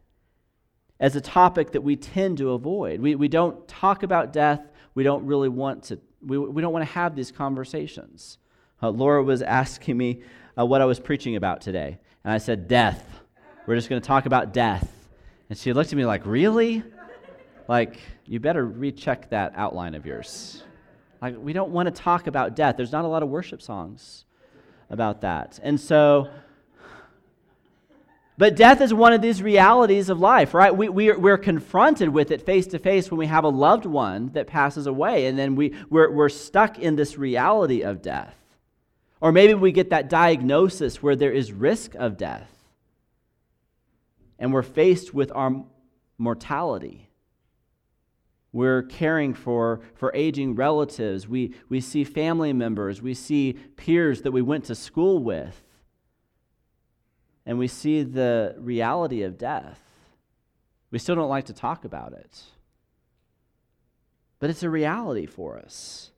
as 1.02 1.16
a 1.16 1.21
topic 1.21 1.73
that 1.73 1.82
we 1.82 1.97
tend 1.97 2.38
to 2.38 2.50
avoid. 2.52 3.00
We, 3.00 3.16
we 3.16 3.26
don't 3.26 3.66
talk 3.66 4.04
about 4.04 4.32
death. 4.32 4.61
We 4.94 5.02
don't 5.02 5.26
really 5.26 5.49
want 5.49 5.82
to, 5.85 5.99
we, 6.25 6.38
we 6.38 6.62
don't 6.62 6.73
want 6.73 6.87
to 6.87 6.92
have 6.92 7.16
these 7.16 7.32
conversations. 7.32 8.38
Uh, 8.80 8.90
Laura 8.90 9.23
was 9.23 9.42
asking 9.42 9.97
me 9.99 10.23
uh, 10.56 10.64
what 10.64 10.80
I 10.80 10.85
was 10.85 11.00
preaching 11.00 11.35
about 11.35 11.61
today. 11.61 11.99
And 12.25 12.32
I 12.32 12.38
said, 12.38 12.68
Death. 12.68 13.04
We're 13.66 13.76
just 13.76 13.88
going 13.88 14.00
to 14.00 14.06
talk 14.06 14.26
about 14.26 14.52
death. 14.52 14.90
And 15.49 15.59
she 15.59 15.73
looked 15.73 15.92
at 15.92 15.97
me 15.97 16.04
like, 16.04 16.25
Really? 16.25 16.85
Like, 17.68 17.99
you 18.25 18.38
better 18.38 18.64
recheck 18.64 19.30
that 19.30 19.54
outline 19.56 19.94
of 19.94 20.06
yours. 20.06 20.62
Like, 21.21 21.37
we 21.37 21.52
don't 21.52 21.71
want 21.71 21.87
to 21.87 22.02
talk 22.02 22.28
about 22.28 22.54
death. 22.54 22.76
There's 22.76 22.92
not 22.92 23.04
a 23.04 23.09
lot 23.09 23.25
of 23.25 23.28
worship 23.28 23.61
songs 23.61 24.25
about 24.88 25.23
that. 25.23 25.59
And 25.62 25.80
so, 25.80 26.28
but 28.38 28.56
death 28.56 28.80
is 28.80 28.94
one 28.94 29.12
of 29.12 29.20
these 29.20 29.42
realities 29.42 30.08
of 30.08 30.18
life, 30.18 30.54
right? 30.54 30.74
We, 30.74 30.88
we 30.88 31.12
we're 31.12 31.38
confronted 31.38 32.08
with 32.08 32.30
it 32.30 32.42
face 32.42 32.66
to 32.68 32.78
face 32.78 33.10
when 33.10 33.18
we 33.18 33.26
have 33.26 33.44
a 33.44 33.48
loved 33.48 33.84
one 33.84 34.30
that 34.32 34.46
passes 34.46 34.86
away, 34.86 35.26
and 35.26 35.38
then 35.38 35.54
we, 35.54 35.74
we're, 35.90 36.10
we're 36.10 36.28
stuck 36.30 36.78
in 36.78 36.96
this 36.96 37.18
reality 37.18 37.82
of 37.82 38.00
death. 38.00 38.34
Or 39.20 39.32
maybe 39.32 39.54
we 39.54 39.70
get 39.70 39.90
that 39.90 40.08
diagnosis 40.08 41.02
where 41.02 41.14
there 41.14 41.30
is 41.30 41.52
risk 41.52 41.94
of 41.94 42.16
death, 42.16 42.50
and 44.38 44.52
we're 44.52 44.62
faced 44.62 45.12
with 45.12 45.30
our 45.34 45.64
mortality. 46.16 47.08
We're 48.50 48.82
caring 48.82 49.34
for, 49.34 49.80
for 49.94 50.10
aging 50.14 50.56
relatives. 50.56 51.28
We, 51.28 51.54
we 51.68 51.80
see 51.80 52.04
family 52.04 52.52
members. 52.52 53.00
We 53.00 53.14
see 53.14 53.54
peers 53.76 54.22
that 54.22 54.32
we 54.32 54.42
went 54.42 54.64
to 54.64 54.74
school 54.74 55.22
with 55.22 55.62
and 57.44 57.58
we 57.58 57.68
see 57.68 58.02
the 58.02 58.54
reality 58.58 59.22
of 59.22 59.38
death, 59.38 59.80
we 60.90 60.99
still 60.99 61.14
don't 61.14 61.28
like 61.28 61.46
to 61.46 61.52
talk 61.52 61.84
about 61.84 62.12
it. 62.12 62.42
But 64.38 64.50
it's 64.50 64.62
a 64.62 64.70
reality 64.70 65.26
for 65.26 65.58
us. 65.58 66.11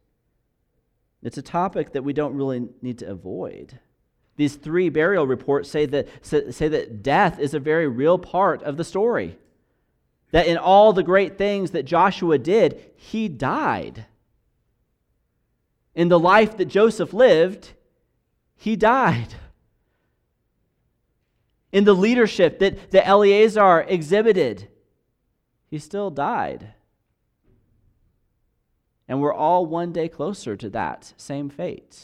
It's 1.23 1.39
a 1.39 1.43
topic 1.43 1.93
that 1.93 2.05
we 2.05 2.13
don't 2.13 2.35
really 2.35 2.69
need 2.83 2.99
to 2.99 3.11
avoid. 3.11 3.79
These 4.37 4.57
three 4.57 4.89
burial 4.89 5.27
reports 5.27 5.71
say 5.71 5.87
that, 5.87 6.09
say 6.23 6.69
that 6.69 7.03
death 7.03 7.39
is 7.39 7.55
a 7.55 7.61
very 7.61 7.87
real 7.87 8.19
part 8.19 8.63
of 8.63 8.77
the 8.77 8.85
story. 8.85 9.39
That 10.33 10.47
in 10.47 10.57
all 10.57 10.93
the 10.93 11.03
great 11.03 11.39
things 11.39 11.71
that 11.71 11.85
Joshua 11.85 12.39
did, 12.39 12.91
he 12.97 13.29
died. 13.29 14.07
In 15.95 16.09
the 16.09 16.19
life 16.19 16.57
that 16.57 16.65
Joseph 16.65 17.15
lived, 17.15 17.73
he 18.57 18.75
died 18.75 19.35
in 21.75 21.83
the 21.83 21.93
leadership 21.93 22.61
that, 22.61 22.93
that 22.93 23.05
Eleazar 23.05 23.85
exhibited, 23.89 24.69
he 25.69 25.81
still 25.81 26.09
died. 26.09 26.73
And 29.09 29.21
we're 29.21 29.35
all 29.35 29.67
one 29.67 29.91
day 29.93 30.09
closer 30.09 30.57
to 30.57 30.71
that 30.71 31.13
same 31.17 31.51
fate. 31.51 31.99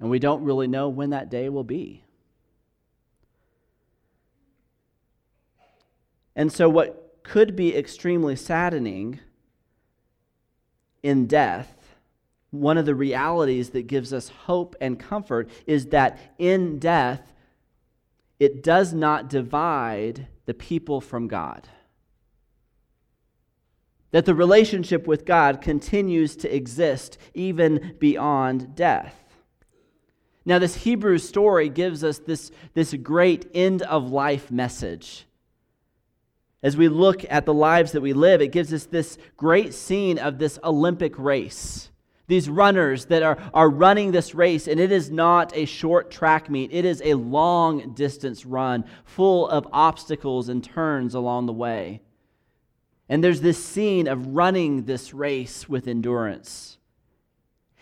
And 0.00 0.08
we 0.08 0.18
don't 0.18 0.42
really 0.42 0.66
know 0.66 0.88
when 0.88 1.10
that 1.10 1.28
day 1.30 1.50
will 1.50 1.64
be. 1.64 2.02
And 6.34 6.50
so, 6.50 6.70
what 6.70 7.18
could 7.22 7.54
be 7.54 7.76
extremely 7.76 8.36
saddening 8.36 9.20
in 11.02 11.26
death 11.26 11.79
one 12.50 12.78
of 12.78 12.86
the 12.86 12.94
realities 12.94 13.70
that 13.70 13.86
gives 13.86 14.12
us 14.12 14.28
hope 14.28 14.74
and 14.80 14.98
comfort 14.98 15.48
is 15.66 15.86
that 15.86 16.18
in 16.38 16.78
death, 16.78 17.32
it 18.38 18.62
does 18.62 18.92
not 18.92 19.28
divide 19.28 20.26
the 20.46 20.54
people 20.54 21.00
from 21.00 21.28
God. 21.28 21.68
That 24.10 24.24
the 24.24 24.34
relationship 24.34 25.06
with 25.06 25.24
God 25.24 25.60
continues 25.60 26.34
to 26.36 26.54
exist 26.54 27.18
even 27.34 27.94
beyond 28.00 28.74
death. 28.74 29.14
Now, 30.44 30.58
this 30.58 30.74
Hebrew 30.74 31.18
story 31.18 31.68
gives 31.68 32.02
us 32.02 32.18
this, 32.18 32.50
this 32.74 32.94
great 32.94 33.48
end 33.54 33.82
of 33.82 34.10
life 34.10 34.50
message. 34.50 35.26
As 36.62 36.76
we 36.76 36.88
look 36.88 37.24
at 37.30 37.46
the 37.46 37.54
lives 37.54 37.92
that 37.92 38.00
we 38.00 38.12
live, 38.12 38.40
it 38.40 38.52
gives 38.52 38.72
us 38.72 38.86
this 38.86 39.16
great 39.36 39.72
scene 39.74 40.18
of 40.18 40.38
this 40.38 40.58
Olympic 40.64 41.18
race. 41.18 41.90
These 42.30 42.48
runners 42.48 43.06
that 43.06 43.24
are, 43.24 43.38
are 43.52 43.68
running 43.68 44.12
this 44.12 44.36
race, 44.36 44.68
and 44.68 44.78
it 44.78 44.92
is 44.92 45.10
not 45.10 45.52
a 45.56 45.64
short 45.64 46.12
track 46.12 46.48
meet, 46.48 46.72
it 46.72 46.84
is 46.84 47.02
a 47.04 47.14
long 47.14 47.92
distance 47.92 48.46
run 48.46 48.84
full 49.04 49.48
of 49.48 49.66
obstacles 49.72 50.48
and 50.48 50.62
turns 50.62 51.16
along 51.16 51.46
the 51.46 51.52
way. 51.52 52.02
And 53.08 53.24
there's 53.24 53.40
this 53.40 53.62
scene 53.62 54.06
of 54.06 54.28
running 54.28 54.84
this 54.84 55.12
race 55.12 55.68
with 55.68 55.88
endurance. 55.88 56.78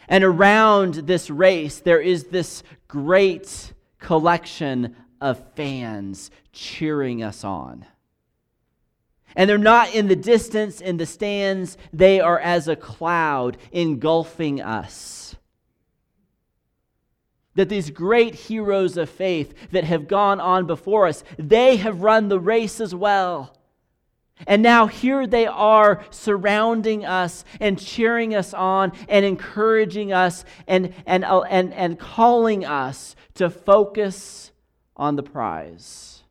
And 0.09 0.25
around 0.25 0.95
this 0.95 1.29
race, 1.29 1.81
there 1.81 2.01
is 2.01 2.25
this 2.25 2.63
great 2.89 3.75
collection 3.99 4.97
of 5.21 5.45
fans 5.57 6.31
cheering 6.53 7.23
us 7.23 7.45
on. 7.45 7.85
And 9.37 9.49
they're 9.49 9.59
not 9.59 9.95
in 9.95 10.09
the 10.09 10.17
distance, 10.17 10.81
in 10.81 10.97
the 10.97 11.07
stands, 11.07 11.77
they 11.93 12.21
are 12.21 12.39
as 12.39 12.69
a 12.69 12.77
cloud 12.77 13.57
engulfing 13.73 14.61
us. 14.61 15.37
That 17.55 17.69
these 17.69 17.91
great 17.91 18.35
heroes 18.35 18.97
of 18.97 19.11
faith 19.11 19.55
that 19.73 19.85
have 19.85 20.09
gone 20.09 20.41
on 20.41 20.67
before 20.67 21.07
us, 21.07 21.25
they 21.39 21.77
have 21.77 22.03
run 22.03 22.29
the 22.29 22.41
race 22.41 22.81
as 22.81 22.95
well. 22.95 23.55
And 24.47 24.63
now 24.63 24.87
here 24.87 25.27
they 25.27 25.47
are 25.47 26.05
surrounding 26.11 27.05
us 27.05 27.45
and 27.61 27.79
cheering 27.79 28.35
us 28.35 28.55
on 28.55 28.93
and 29.09 29.25
encouraging 29.25 30.13
us 30.13 30.45
and, 30.67 30.95
and, 31.07 31.25
and, 31.25 31.75
and 31.75 31.99
calling 31.99 32.65
us 32.65 33.17
to 33.35 33.51
focus 33.51 34.53
on 34.97 35.17
the 35.17 35.23
prize, 35.23 36.23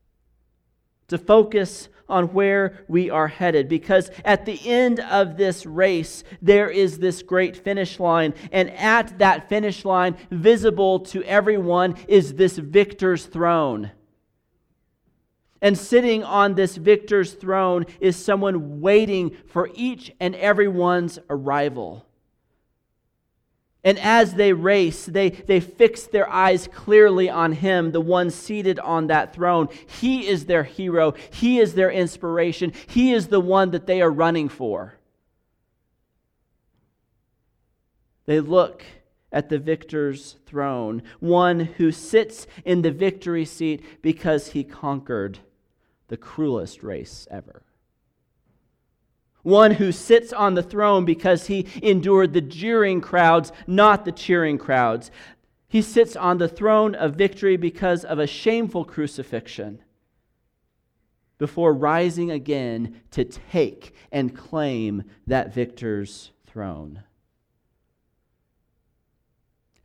to 1.10 1.18
focus 1.18 1.90
on 2.10 2.34
where 2.34 2.86
we 2.88 3.10
are 3.10 3.28
headed. 3.28 3.68
Because 3.70 4.10
at 4.24 4.46
the 4.46 4.60
end 4.68 5.00
of 5.00 5.38
this 5.38 5.66
race, 5.66 6.24
there 6.42 6.70
is 6.70 7.00
this 7.00 7.22
great 7.22 7.58
finish 7.58 8.00
line. 8.00 8.34
And 8.52 8.72
at 8.72 9.20
that 9.20 9.50
finish 9.50 9.86
line, 9.86 10.18
visible 10.32 11.02
to 11.02 11.24
everyone, 11.24 11.96
is 12.08 12.34
this 12.34 12.58
victor's 12.58 13.26
throne. 13.26 13.92
And 15.62 15.78
sitting 15.78 16.24
on 16.24 16.54
this 16.56 16.78
victor's 16.78 17.34
throne 17.34 17.86
is 18.00 18.16
someone 18.16 18.80
waiting 18.80 19.36
for 19.48 19.70
each 19.74 20.12
and 20.20 20.36
everyone's 20.36 21.20
arrival. 21.30 22.07
And 23.88 23.98
as 24.00 24.34
they 24.34 24.52
race, 24.52 25.06
they, 25.06 25.30
they 25.30 25.62
fix 25.62 26.08
their 26.08 26.30
eyes 26.30 26.68
clearly 26.68 27.30
on 27.30 27.54
him, 27.54 27.94
the 27.94 28.02
one 28.02 28.32
seated 28.32 28.80
on 28.80 29.08
that 29.08 29.34
throne. 29.34 29.70
He 29.86 30.28
is 30.28 30.46
their 30.46 30.66
hero, 30.66 31.14
he 31.32 31.60
is 31.60 31.74
their 31.74 31.90
inspiration, 31.90 32.74
he 32.88 33.14
is 33.14 33.28
the 33.28 33.40
one 33.40 33.72
that 33.72 33.88
they 33.88 34.02
are 34.02 34.12
running 34.12 34.50
for. 34.50 34.96
They 38.26 38.42
look 38.42 38.84
at 39.32 39.48
the 39.48 39.58
victor's 39.58 40.36
throne, 40.46 41.02
one 41.22 41.62
who 41.62 41.94
sits 41.94 42.46
in 42.66 42.82
the 42.82 42.92
victory 42.92 43.46
seat 43.46 44.02
because 44.02 44.52
he 44.52 44.66
conquered 44.66 45.40
the 46.10 46.18
cruelest 46.18 46.84
race 46.84 47.26
ever. 47.32 47.64
One 49.48 49.72
who 49.72 49.94
sits 49.94 50.34
on 50.34 50.56
the 50.56 50.62
throne 50.62 51.06
because 51.06 51.48
he 51.48 51.68
endured 51.82 52.34
the 52.34 52.42
jeering 52.42 53.00
crowds, 53.00 53.54
not 53.66 54.04
the 54.04 54.12
cheering 54.12 54.58
crowds. 54.58 55.10
He 55.70 55.82
sits 55.82 56.18
on 56.18 56.38
the 56.38 56.50
throne 56.50 56.96
of 56.96 57.16
victory 57.16 57.56
because 57.56 58.04
of 58.04 58.20
a 58.20 58.28
shameful 58.28 58.84
crucifixion 58.84 59.82
before 61.38 61.74
rising 61.74 62.30
again 62.30 63.00
to 63.12 63.24
take 63.24 63.96
and 64.12 64.36
claim 64.36 65.06
that 65.28 65.54
victor's 65.54 66.32
throne. 66.46 67.04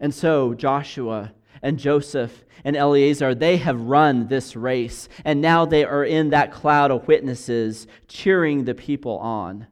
And 0.01 0.13
so 0.13 0.55
Joshua 0.55 1.35
and 1.63 1.79
Joseph 1.79 2.45
and 2.65 2.77
Eleazar, 2.77 3.35
they 3.35 3.57
have 3.59 3.81
run 3.81 4.27
this 4.27 4.57
race, 4.57 5.09
and 5.25 5.41
now 5.41 5.65
they 5.65 5.85
are 5.85 6.05
in 6.05 6.31
that 6.31 6.53
cloud 6.53 6.91
of 6.91 7.07
witnesses 7.07 7.87
cheering 8.09 8.65
the 8.65 8.75
people 8.75 9.19
on. 9.19 9.67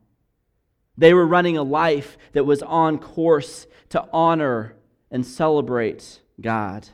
They 0.97 1.15
were 1.15 1.27
running 1.27 1.57
a 1.57 1.63
life 1.63 2.17
that 2.33 2.45
was 2.45 2.63
on 2.63 2.99
course 2.99 3.67
to 3.91 4.07
honor 4.13 4.77
and 5.11 5.27
celebrate 5.27 6.21
God. 6.41 6.89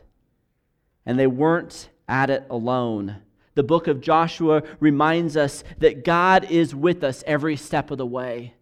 And 1.05 1.19
they 1.19 1.27
weren't 1.27 1.89
at 2.09 2.31
it 2.31 2.47
alone. 2.49 3.17
The 3.55 3.63
book 3.63 3.87
of 3.87 4.01
Joshua 4.01 4.63
reminds 4.81 5.37
us 5.37 5.65
that 5.79 6.05
God 6.05 6.51
is 6.51 6.75
with 6.75 7.03
us 7.03 7.25
every 7.27 7.57
step 7.57 7.91
of 7.91 7.99
the 7.99 8.07
way 8.07 8.56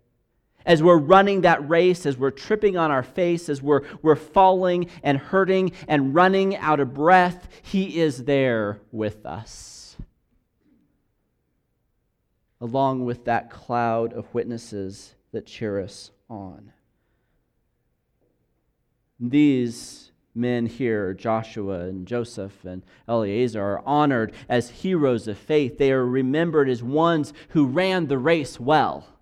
as 0.67 0.83
we're 0.83 0.99
running 0.99 1.43
that 1.43 1.69
race, 1.69 2.07
as 2.07 2.17
we're 2.17 2.31
tripping 2.31 2.77
on 2.77 2.91
our 2.91 3.03
face, 3.03 3.49
as 3.49 3.63
we're, 3.63 3.83
we're 4.03 4.17
falling 4.17 4.89
and 5.03 5.19
hurting 5.19 5.73
and 5.89 6.15
running 6.15 6.57
out 6.57 6.81
of 6.81 6.95
breath, 6.95 7.49
He 7.63 8.01
is 8.01 8.25
there 8.25 8.81
with 8.91 9.27
us. 9.27 9.97
Along 12.61 13.05
with 13.05 13.25
that 13.27 13.51
cloud 13.51 14.13
of 14.13 14.33
witnesses 14.33 15.15
that 15.33 15.47
cheer 15.47 15.81
us 15.81 16.11
on. 16.31 16.73
These 19.21 20.13
men 20.35 20.67
here, 20.67 21.15
Joshua 21.15 21.81
and 21.81 22.07
Joseph 22.07 22.65
and 22.65 22.83
Eleazar, 23.07 23.63
are 23.63 23.83
honored 23.87 24.33
as 24.49 24.71
heroes 24.71 25.29
of 25.29 25.39
faith. 25.39 25.79
They 25.79 25.93
are 25.93 26.05
remembered 26.05 26.69
as 26.69 26.83
ones 26.83 27.33
who 27.51 27.67
ran 27.67 28.07
the 28.07 28.19
race 28.19 28.59
well. 28.59 29.14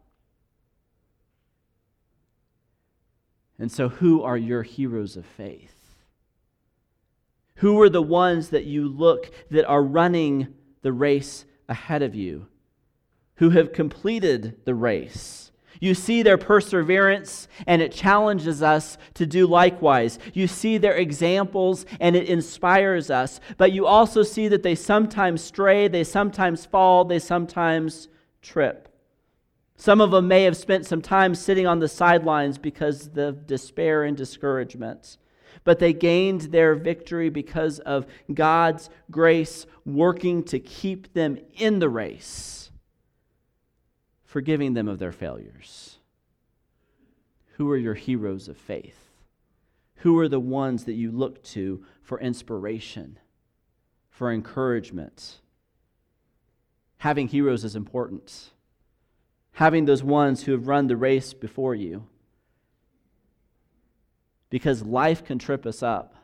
And 3.63 3.71
so, 3.71 3.89
who 3.89 4.25
are 4.25 4.37
your 4.37 4.65
heroes 4.65 5.17
of 5.17 5.25
faith? 5.25 5.77
Who 7.59 7.81
are 7.81 7.89
the 7.89 8.03
ones 8.03 8.49
that 8.49 8.65
you 8.65 8.89
look 8.89 9.31
that 9.53 9.65
are 9.67 9.85
running 9.85 10.49
the 10.83 10.93
race 10.93 11.45
ahead 11.69 12.03
of 12.03 12.13
you? 12.13 12.49
Who 13.37 13.51
have 13.51 13.73
completed 13.73 14.57
the 14.65 14.75
race? 14.75 15.53
You 15.79 15.95
see 15.95 16.23
their 16.23 16.39
perseverance, 16.39 17.47
and 17.65 17.81
it 17.81 17.93
challenges 17.93 18.65
us 18.65 18.99
to 19.15 19.27
do 19.27 19.47
likewise. 19.47 20.19
You 20.35 20.49
see 20.49 20.77
their 20.77 20.97
examples, 20.97 21.87
and 22.01 22.17
it 22.17 22.29
inspires 22.29 23.11
us. 23.11 23.39
But 23.59 23.71
you 23.71 23.87
also 23.87 24.25
see 24.25 24.49
that 24.49 24.65
they 24.65 24.75
sometimes 24.75 25.41
stray, 25.41 25.87
they 25.87 26.03
sometimes 26.03 26.67
fall, 26.67 27.05
they 27.05 27.21
sometimes 27.21 28.09
trip. 28.43 28.92
Some 29.83 30.01
of 30.01 30.13
them 30.13 30.29
may 30.29 30.45
have 30.45 30.57
spent 30.57 30.87
some 30.87 31.03
time 31.03 31.35
sitting 31.35 31.67
on 31.67 31.81
the 31.81 31.89
sidelines 31.89 32.57
because 32.57 33.11
of 33.17 33.49
despair 33.49 34.05
and 34.05 34.17
discouragement. 34.17 35.17
But 35.65 35.81
they 35.81 35.93
gained 35.93 36.43
their 36.43 36.77
victory 36.77 37.31
because 37.31 37.81
of 37.81 38.07
God's 38.33 38.91
grace 39.11 39.67
working 39.85 40.45
to 40.45 40.61
keep 40.61 41.13
them 41.15 41.37
in 41.57 41.81
the 41.81 41.89
race, 41.89 42.71
forgiving 44.23 44.75
them 44.75 44.87
of 44.87 45.01
their 45.01 45.11
failures. 45.11 45.99
Who 47.57 47.69
are 47.69 47.77
your 47.77 47.95
heroes 47.95 48.47
of 48.47 48.57
faith? 48.57 49.11
Who 49.97 50.17
are 50.21 50.29
the 50.29 50.39
ones 50.39 50.85
that 50.85 50.95
you 50.95 51.11
look 51.11 51.43
to 51.57 51.85
for 52.03 52.21
inspiration, 52.21 53.19
for 54.11 54.31
encouragement? 54.31 55.41
Having 56.99 57.27
heroes 57.27 57.65
is 57.65 57.75
important 57.75 58.53
having 59.53 59.85
those 59.85 60.03
ones 60.03 60.43
who 60.43 60.53
have 60.53 60.67
run 60.67 60.87
the 60.87 60.97
race 60.97 61.35
before 61.35 61.75
you. 61.75 62.07
Because 64.51 64.83
life 64.83 65.25
can 65.25 65.39
trip 65.39 65.67
us 65.67 65.83
up. 65.83 66.15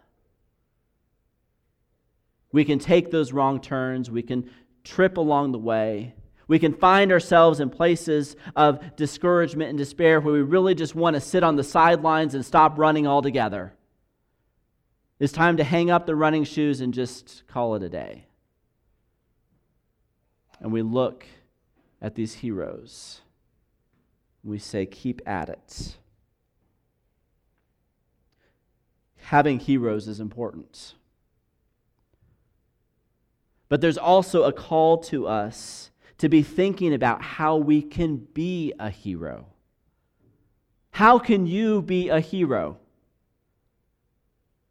We 2.52 2.64
can 2.64 2.78
take 2.78 3.10
those 3.10 3.32
wrong 3.32 3.60
turns, 3.60 4.10
we 4.10 4.22
can 4.22 4.50
trip 4.84 5.16
along 5.16 5.52
the 5.52 5.58
way. 5.58 6.14
We 6.46 6.58
can 6.58 6.72
find 6.72 7.12
ourselves 7.12 7.60
in 7.60 7.68
places 7.68 8.34
of 8.56 8.96
discouragement 8.96 9.68
and 9.68 9.76
despair 9.76 10.18
where 10.18 10.32
we 10.32 10.40
really 10.40 10.74
just 10.74 10.94
want 10.94 11.12
to 11.12 11.20
sit 11.20 11.42
on 11.42 11.56
the 11.56 11.62
sidelines 11.62 12.34
and 12.34 12.42
stop 12.42 12.78
running 12.78 13.06
altogether. 13.06 13.74
It's 15.20 15.32
time 15.32 15.58
to 15.58 15.64
hang 15.64 15.90
up 15.90 16.06
the 16.06 16.16
running 16.16 16.44
shoes 16.44 16.80
and 16.80 16.94
just 16.94 17.46
call 17.48 17.74
it 17.74 17.82
a 17.82 17.90
day. 17.90 18.24
And 20.60 20.72
we 20.72 20.80
look 20.80 21.26
at 22.00 22.14
these 22.14 22.34
heroes. 22.34 23.20
We 24.44 24.58
say, 24.58 24.86
keep 24.86 25.20
at 25.26 25.48
it. 25.48 25.96
Having 29.16 29.60
heroes 29.60 30.08
is 30.08 30.20
important. 30.20 30.94
But 33.68 33.80
there's 33.80 33.98
also 33.98 34.44
a 34.44 34.52
call 34.52 34.98
to 35.04 35.26
us 35.26 35.90
to 36.18 36.28
be 36.28 36.42
thinking 36.42 36.94
about 36.94 37.22
how 37.22 37.56
we 37.56 37.82
can 37.82 38.16
be 38.16 38.72
a 38.78 38.90
hero. 38.90 39.46
How 40.92 41.18
can 41.18 41.46
you 41.46 41.82
be 41.82 42.08
a 42.08 42.20
hero? 42.20 42.78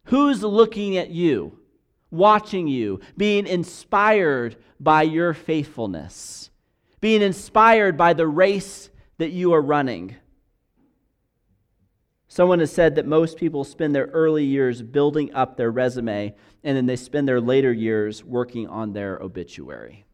Who's 0.05 0.41
looking 0.43 0.97
at 0.97 1.09
you, 1.09 1.59
watching 2.09 2.67
you, 2.67 2.99
being 3.15 3.45
inspired 3.45 4.55
by 4.79 5.03
your 5.03 5.33
faithfulness, 5.33 6.49
being 6.99 7.21
inspired 7.21 7.97
by 7.97 8.13
the 8.13 8.27
race 8.27 8.89
that 9.17 9.31
you 9.31 9.53
are 9.53 9.61
running? 9.61 10.15
Someone 12.27 12.59
has 12.59 12.71
said 12.71 12.95
that 12.95 13.05
most 13.05 13.37
people 13.37 13.63
spend 13.63 13.95
their 13.95 14.07
early 14.07 14.43
years 14.43 14.81
building 14.81 15.33
up 15.33 15.57
their 15.57 15.71
resume 15.71 16.35
and 16.63 16.77
then 16.77 16.85
they 16.85 16.95
spend 16.95 17.27
their 17.27 17.41
later 17.41 17.71
years 17.71 18.23
working 18.23 18.67
on 18.67 18.93
their 18.93 19.17
obituary. 19.21 20.05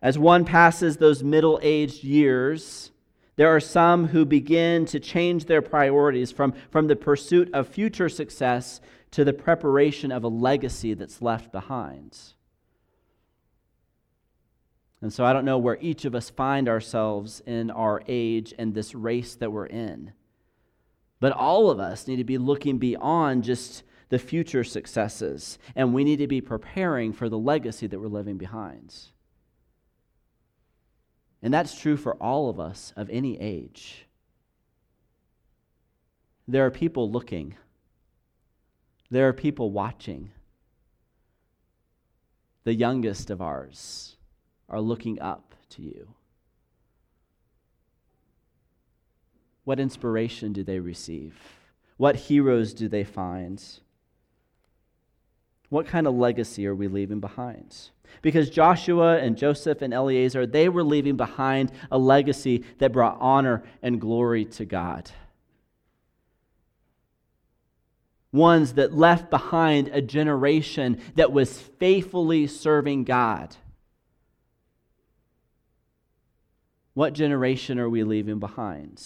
As 0.00 0.18
one 0.18 0.44
passes 0.44 0.96
those 0.96 1.24
middle 1.24 1.58
aged 1.62 2.04
years, 2.04 2.92
there 3.36 3.48
are 3.48 3.60
some 3.60 4.08
who 4.08 4.24
begin 4.24 4.84
to 4.86 5.00
change 5.00 5.46
their 5.46 5.62
priorities 5.62 6.30
from, 6.30 6.52
from 6.70 6.86
the 6.86 6.96
pursuit 6.96 7.50
of 7.52 7.66
future 7.66 8.08
success 8.08 8.80
to 9.12 9.24
the 9.24 9.32
preparation 9.32 10.12
of 10.12 10.22
a 10.22 10.28
legacy 10.28 10.94
that's 10.94 11.22
left 11.22 11.50
behind. 11.50 12.16
And 15.00 15.12
so 15.12 15.24
I 15.24 15.32
don't 15.32 15.44
know 15.44 15.58
where 15.58 15.78
each 15.80 16.04
of 16.04 16.14
us 16.14 16.30
find 16.30 16.68
ourselves 16.68 17.40
in 17.46 17.70
our 17.70 18.02
age 18.08 18.52
and 18.58 18.74
this 18.74 18.94
race 18.94 19.36
that 19.36 19.52
we're 19.52 19.66
in. 19.66 20.12
But 21.20 21.32
all 21.32 21.70
of 21.70 21.78
us 21.78 22.08
need 22.08 22.16
to 22.16 22.24
be 22.24 22.38
looking 22.38 22.78
beyond 22.78 23.44
just 23.44 23.84
the 24.08 24.18
future 24.18 24.64
successes, 24.64 25.58
and 25.76 25.92
we 25.92 26.02
need 26.02 26.16
to 26.16 26.26
be 26.26 26.40
preparing 26.40 27.12
for 27.12 27.28
the 27.28 27.38
legacy 27.38 27.86
that 27.86 28.00
we're 28.00 28.08
leaving 28.08 28.38
behind. 28.38 28.94
And 31.42 31.52
that's 31.52 31.78
true 31.78 31.96
for 31.96 32.14
all 32.14 32.48
of 32.48 32.58
us 32.58 32.92
of 32.96 33.10
any 33.10 33.38
age. 33.38 34.06
There 36.48 36.64
are 36.64 36.70
people 36.70 37.10
looking, 37.10 37.56
there 39.10 39.28
are 39.28 39.32
people 39.32 39.70
watching. 39.70 40.30
The 42.64 42.74
youngest 42.74 43.30
of 43.30 43.40
ours 43.40 44.17
are 44.68 44.80
looking 44.80 45.20
up 45.20 45.54
to 45.70 45.82
you. 45.82 46.14
What 49.64 49.80
inspiration 49.80 50.52
do 50.52 50.64
they 50.64 50.80
receive? 50.80 51.36
What 51.98 52.16
heroes 52.16 52.72
do 52.72 52.88
they 52.88 53.04
find? 53.04 53.62
What 55.68 55.86
kind 55.86 56.06
of 56.06 56.14
legacy 56.14 56.66
are 56.66 56.74
we 56.74 56.88
leaving 56.88 57.20
behind? 57.20 57.76
Because 58.22 58.48
Joshua 58.48 59.18
and 59.18 59.36
Joseph 59.36 59.82
and 59.82 59.92
Eleazar, 59.92 60.46
they 60.46 60.68
were 60.68 60.82
leaving 60.82 61.16
behind 61.16 61.70
a 61.90 61.98
legacy 61.98 62.64
that 62.78 62.92
brought 62.92 63.18
honor 63.20 63.62
and 63.82 64.00
glory 64.00 64.46
to 64.46 64.64
God. 64.64 65.10
Ones 68.32 68.74
that 68.74 68.94
left 68.94 69.30
behind 69.30 69.88
a 69.88 70.00
generation 70.00 71.00
that 71.16 71.32
was 71.32 71.60
faithfully 71.60 72.46
serving 72.46 73.04
God. 73.04 73.56
What 76.98 77.12
generation 77.12 77.78
are 77.78 77.88
we 77.88 78.02
leaving 78.02 78.40
behind? 78.40 79.00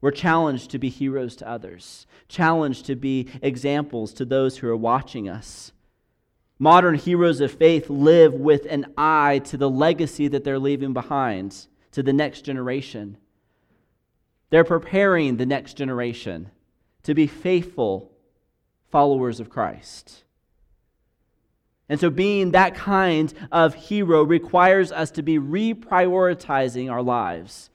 We're 0.00 0.10
challenged 0.10 0.72
to 0.72 0.80
be 0.80 0.88
heroes 0.88 1.36
to 1.36 1.48
others, 1.48 2.08
challenged 2.26 2.86
to 2.86 2.96
be 2.96 3.28
examples 3.40 4.12
to 4.14 4.24
those 4.24 4.58
who 4.58 4.68
are 4.68 4.76
watching 4.76 5.28
us. 5.28 5.70
Modern 6.58 6.96
heroes 6.96 7.40
of 7.40 7.52
faith 7.52 7.88
live 7.88 8.34
with 8.34 8.66
an 8.68 8.94
eye 8.98 9.38
to 9.44 9.56
the 9.56 9.70
legacy 9.70 10.26
that 10.26 10.42
they're 10.42 10.58
leaving 10.58 10.92
behind 10.92 11.68
to 11.92 12.02
the 12.02 12.12
next 12.12 12.42
generation. 12.42 13.16
They're 14.50 14.64
preparing 14.64 15.36
the 15.36 15.46
next 15.46 15.74
generation 15.74 16.50
to 17.04 17.14
be 17.14 17.28
faithful 17.28 18.10
followers 18.90 19.38
of 19.38 19.48
Christ. 19.48 20.24
And 21.88 21.98
so, 21.98 22.10
being 22.10 22.50
that 22.50 22.74
kind 22.74 23.32
of 23.50 23.74
hero 23.74 24.22
requires 24.22 24.92
us 24.92 25.10
to 25.12 25.22
be 25.22 25.38
reprioritizing 25.38 26.90
our 26.90 27.02
lives, 27.02 27.70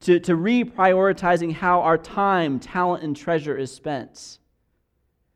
to, 0.00 0.18
to 0.20 0.32
reprioritizing 0.32 1.52
how 1.52 1.82
our 1.82 1.98
time, 1.98 2.58
talent, 2.58 3.04
and 3.04 3.14
treasure 3.14 3.56
is 3.56 3.72
spent. 3.72 4.38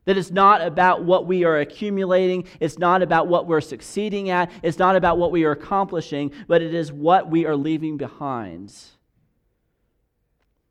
That 0.05 0.17
it's 0.17 0.31
not 0.31 0.63
about 0.63 1.03
what 1.03 1.27
we 1.27 1.43
are 1.43 1.59
accumulating, 1.59 2.45
it's 2.59 2.79
not 2.79 3.03
about 3.03 3.27
what 3.27 3.45
we're 3.45 3.61
succeeding 3.61 4.31
at, 4.31 4.51
it's 4.63 4.79
not 4.79 4.95
about 4.95 5.19
what 5.19 5.31
we 5.31 5.43
are 5.43 5.51
accomplishing, 5.51 6.31
but 6.47 6.63
it 6.63 6.73
is 6.73 6.91
what 6.91 7.29
we 7.29 7.45
are 7.45 7.55
leaving 7.55 7.97
behind. 7.97 8.73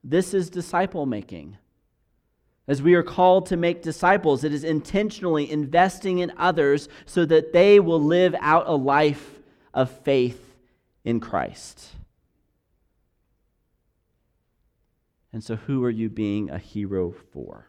This 0.02 0.34
is 0.34 0.50
disciple 0.50 1.06
making. 1.06 1.56
As 2.70 2.80
we 2.80 2.94
are 2.94 3.02
called 3.02 3.46
to 3.46 3.56
make 3.56 3.82
disciples, 3.82 4.44
it 4.44 4.52
is 4.52 4.62
intentionally 4.62 5.50
investing 5.50 6.20
in 6.20 6.32
others 6.36 6.88
so 7.04 7.24
that 7.24 7.52
they 7.52 7.80
will 7.80 8.00
live 8.00 8.32
out 8.38 8.68
a 8.68 8.76
life 8.76 9.40
of 9.74 9.90
faith 9.90 10.54
in 11.04 11.18
Christ. 11.18 11.88
And 15.32 15.42
so, 15.42 15.56
who 15.56 15.82
are 15.82 15.90
you 15.90 16.08
being 16.08 16.48
a 16.48 16.58
hero 16.58 17.12
for? 17.32 17.66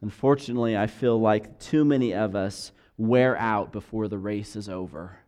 Unfortunately, 0.00 0.74
I 0.74 0.86
feel 0.86 1.20
like 1.20 1.60
too 1.60 1.84
many 1.84 2.14
of 2.14 2.34
us 2.34 2.72
wear 2.96 3.36
out 3.36 3.72
before 3.72 4.08
the 4.08 4.16
race 4.16 4.56
is 4.56 4.70
over. 4.70 5.18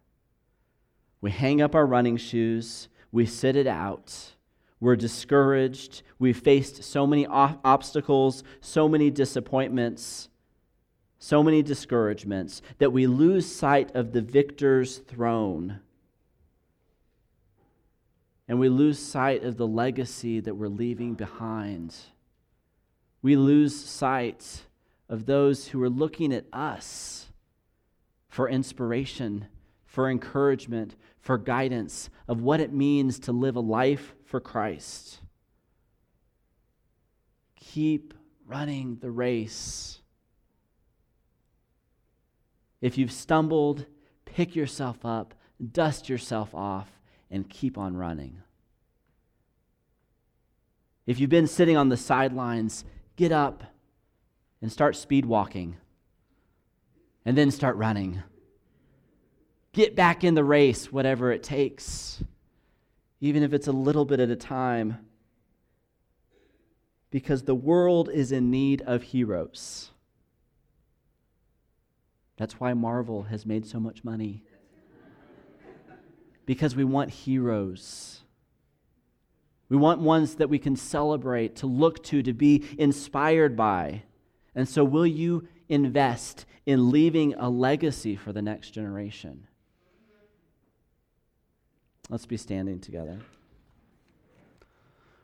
We 1.21 1.33
hang 1.33 1.61
up 1.61 1.75
our 1.75 1.85
running 1.85 2.17
shoes, 2.17 2.89
we 3.13 3.27
sit 3.27 3.57
it 3.57 3.67
out 3.67 4.37
we're 4.81 4.97
discouraged. 4.97 6.03
We've 6.19 6.39
faced 6.39 6.83
so 6.83 7.07
many 7.07 7.27
obstacles, 7.27 8.43
so 8.61 8.89
many 8.89 9.11
disappointments, 9.11 10.29
so 11.19 11.43
many 11.43 11.63
discouragements 11.63 12.63
that 12.79 12.93
we 12.93 13.07
lose 13.07 13.47
sight 13.47 13.95
of 13.95 14.13
the 14.13 14.23
victor's 14.23 14.99
throne. 14.99 15.81
And 18.49 18.59
we 18.59 18.71
lose 18.71 18.99
sight 18.99 19.45
of 19.45 19.59
the 19.59 19.67
legacy 19.67 20.41
that 20.41 20.55
we're 20.55 20.69
leaving 20.69 21.15
behind. 21.15 21.95
We 23.23 23.37
lose 23.37 23.79
sight 23.79 24.63
of 25.11 25.27
those 25.27 25.69
who 25.69 25.83
are 25.83 25.91
looking 25.91 26.33
at 26.33 26.47
us 26.53 27.29
for 28.29 28.49
inspiration, 28.49 29.47
for 29.85 30.09
encouragement, 30.09 30.97
for 31.21 31.37
guidance 31.37 32.09
of 32.27 32.41
what 32.41 32.61
it 32.61 32.73
means 32.73 33.19
to 33.21 33.33
live 33.33 33.57
a 33.57 33.61
life 33.61 34.15
for 34.31 34.39
Christ. 34.39 35.19
Keep 37.57 38.15
running 38.47 38.99
the 39.01 39.11
race. 39.11 39.99
If 42.81 42.97
you've 42.97 43.11
stumbled, 43.11 43.87
pick 44.25 44.55
yourself 44.55 45.05
up, 45.05 45.35
dust 45.73 46.09
yourself 46.09 46.55
off, 46.55 46.89
and 47.29 47.51
keep 47.51 47.77
on 47.77 47.97
running. 47.97 48.41
If 51.07 51.19
you've 51.19 51.29
been 51.29 51.49
sitting 51.49 51.77
on 51.77 51.89
the 51.89 51.97
sidelines, 51.97 52.85
get 53.17 53.33
up 53.33 53.65
and 54.63 54.71
start 54.71 54.95
speed 54.95 55.27
walking, 55.27 55.77
and 57.25 57.37
then 57.37 57.51
start 57.51 57.77
running. 57.77 58.23
Get 59.73 59.97
back 59.97 60.23
in 60.23 60.35
the 60.35 60.45
race, 60.45 60.93
whatever 60.93 61.33
it 61.33 61.43
takes 61.43 62.23
even 63.21 63.43
if 63.43 63.53
it's 63.53 63.67
a 63.67 63.73
little 63.73 64.05
bit 64.05 64.21
at 64.21 64.31
a 64.31 64.37
time, 64.37 64.99
because 67.11 67.43
the 67.43 67.55
world 67.55 68.09
is 68.09 68.33
in 68.33 68.51
need 68.51 68.83
of 68.83 69.03
heroes. 69.03 69.91
That's 72.37 72.59
why 72.59 72.73
Marvel 72.73 73.25
has 73.25 73.45
made 73.45 73.67
so 73.67 73.79
much 73.79 74.05
money. 74.05 74.45
Because 76.47 76.75
we 76.75 76.85
want 76.85 77.11
heroes. 77.11 78.23
We 79.69 79.77
want 79.77 80.01
ones 80.01 80.37
that 80.37 80.49
we 80.49 80.59
can 80.59 80.75
celebrate, 80.75 81.57
to 81.57 81.67
look 81.67 82.03
to, 82.05 82.23
to 82.23 82.33
be 82.33 82.65
inspired 82.79 83.57
by. 83.57 84.05
And 84.55 84.69
so, 84.69 84.83
will 84.83 85.07
you 85.07 85.47
invest 85.69 86.47
in 86.67 86.91
leaving 86.91 87.35
a 87.35 87.49
legacy 87.49 88.17
for 88.17 88.33
the 88.33 88.43
next 88.43 88.71
generation? 88.71 89.47
Let's 92.11 92.27
be 92.27 92.37
standing 92.37 92.81
together. 92.81 93.21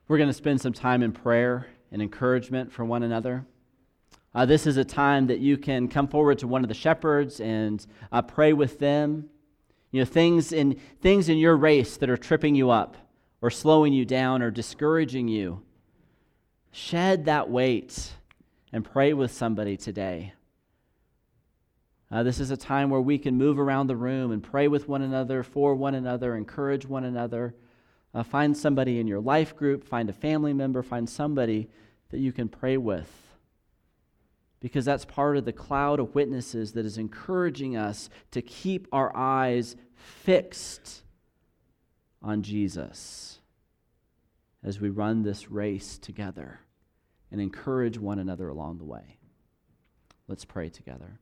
We're 0.07 0.19
going 0.19 0.29
to 0.29 0.33
spend 0.33 0.61
some 0.61 0.73
time 0.73 1.03
in 1.03 1.11
prayer 1.11 1.67
and 1.91 2.01
encouragement 2.01 2.73
for 2.73 2.85
one 2.85 3.03
another. 3.03 3.45
Uh, 4.33 4.47
this 4.47 4.69
is 4.69 4.77
a 4.77 4.85
time 4.85 5.27
that 5.27 5.41
you 5.41 5.59
can 5.59 5.89
come 5.89 6.07
forward 6.07 6.39
to 6.39 6.47
one 6.47 6.63
of 6.63 6.69
the 6.69 6.75
shepherds 6.75 7.41
and 7.41 7.85
uh, 8.13 8.23
pray 8.23 8.53
with 8.53 8.79
them. 8.79 9.29
You 9.91 10.03
know, 10.03 10.05
things 10.05 10.53
in, 10.53 10.79
things 11.01 11.29
in 11.29 11.39
your 11.39 11.57
race 11.57 11.97
that 11.97 12.09
are 12.09 12.17
tripping 12.17 12.55
you 12.55 12.71
up 12.71 12.97
or 13.43 13.51
slowing 13.51 13.93
you 13.93 14.05
down 14.05 14.41
or 14.41 14.53
discouraging 14.53 15.27
you. 15.27 15.63
Shed 16.71 17.25
that 17.25 17.51
weight 17.51 18.13
and 18.73 18.85
pray 18.85 19.13
with 19.13 19.33
somebody 19.33 19.77
today. 19.77 20.35
Uh, 22.11 22.23
this 22.23 22.39
is 22.39 22.51
a 22.51 22.57
time 22.57 22.89
where 22.89 23.01
we 23.01 23.19
can 23.19 23.37
move 23.37 23.59
around 23.59 23.89
the 23.89 23.97
room 23.97 24.31
and 24.31 24.43
pray 24.43 24.69
with 24.69 24.89
one 24.89 25.03
another, 25.03 25.43
for 25.43 25.75
one 25.75 25.95
another, 25.95 26.37
encourage 26.37 26.87
one 26.87 27.05
another. 27.05 27.55
Uh, 28.15 28.23
find 28.23 28.57
somebody 28.57 29.01
in 29.01 29.07
your 29.07 29.21
life 29.21 29.57
group, 29.57 29.85
find 29.85 30.09
a 30.09 30.13
family 30.13 30.53
member, 30.53 30.83
find 30.83 31.09
somebody 31.09 31.69
that 32.11 32.19
you 32.19 32.33
can 32.33 32.49
pray 32.49 32.77
with. 32.77 33.11
Because 34.61 34.85
that's 34.85 35.05
part 35.05 35.37
of 35.37 35.45
the 35.45 35.53
cloud 35.53 36.01
of 36.01 36.15
witnesses 36.15 36.73
that 36.73 36.87
is 36.87 36.97
encouraging 36.97 37.77
us 37.77 38.09
to 38.31 38.41
keep 38.41 38.87
our 38.93 39.15
eyes 39.15 39.77
fixed 39.95 41.03
on 42.23 42.43
Jesus 42.43 43.41
as 44.65 44.81
we 44.81 44.89
run 44.89 45.23
this 45.23 45.51
race 45.51 45.99
together 45.99 46.61
and 47.31 47.41
encourage 47.41 47.99
one 47.99 48.19
another 48.19 48.49
along 48.49 48.79
the 48.79 48.85
way. 48.85 49.19
Let's 50.29 50.45
pray 50.45 50.69
together. 50.69 51.19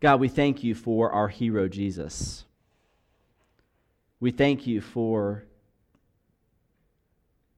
God, 0.00 0.20
we 0.20 0.28
thank 0.28 0.62
you 0.62 0.74
for 0.74 1.10
our 1.12 1.28
hero, 1.28 1.68
Jesus. 1.68 2.44
We 4.20 4.30
thank 4.30 4.66
you 4.66 4.80
for 4.80 5.44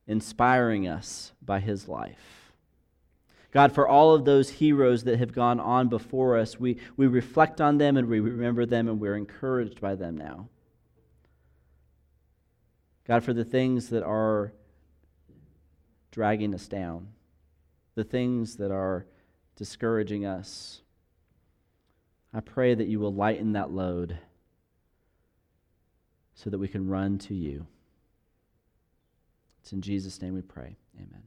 inspiring 0.07 0.87
us 0.87 1.33
by 1.43 1.61
his 1.61 1.89
life. 1.89 2.53
God, 3.53 3.73
for 3.73 3.89
all 3.89 4.15
of 4.15 4.25
those 4.25 4.51
heroes 4.51 5.05
that 5.05 5.19
have 5.19 5.33
gone 5.33 5.61
on 5.61 5.89
before 5.89 6.37
us, 6.37 6.61
we, 6.61 6.79
we 6.97 7.07
reflect 7.07 7.61
on 7.61 7.79
them 7.79 7.97
and 7.97 8.09
we 8.09 8.21
remember 8.21 8.67
them 8.67 8.89
and 8.89 9.01
we're 9.01 9.17
encouraged 9.17 9.81
by 9.81 9.95
them 9.95 10.17
now. 10.17 10.49
God, 13.07 13.25
for 13.25 13.33
the 13.33 13.45
things 13.45 13.89
that 13.91 14.03
are 14.03 14.53
dragging 16.11 16.55
us 16.55 16.67
down, 16.67 17.09
the 17.95 18.05
things 18.05 18.57
that 18.57 18.71
are 18.71 19.07
discouraging 19.55 20.27
us, 20.27 20.83
I 22.37 22.41
pray 22.41 22.75
that 22.75 22.87
you 22.87 23.01
will 23.01 23.15
lighten 23.15 23.53
that 23.53 23.71
load 23.71 24.19
so 26.35 26.51
that 26.51 26.59
we 26.59 26.69
can 26.69 26.87
run 26.87 27.17
to 27.21 27.35
you. 27.35 27.67
It's 29.63 29.73
in 29.73 29.81
Jesus' 29.81 30.21
name 30.21 30.35
we 30.35 30.43
pray. 30.43 30.77
Amen. 30.97 31.23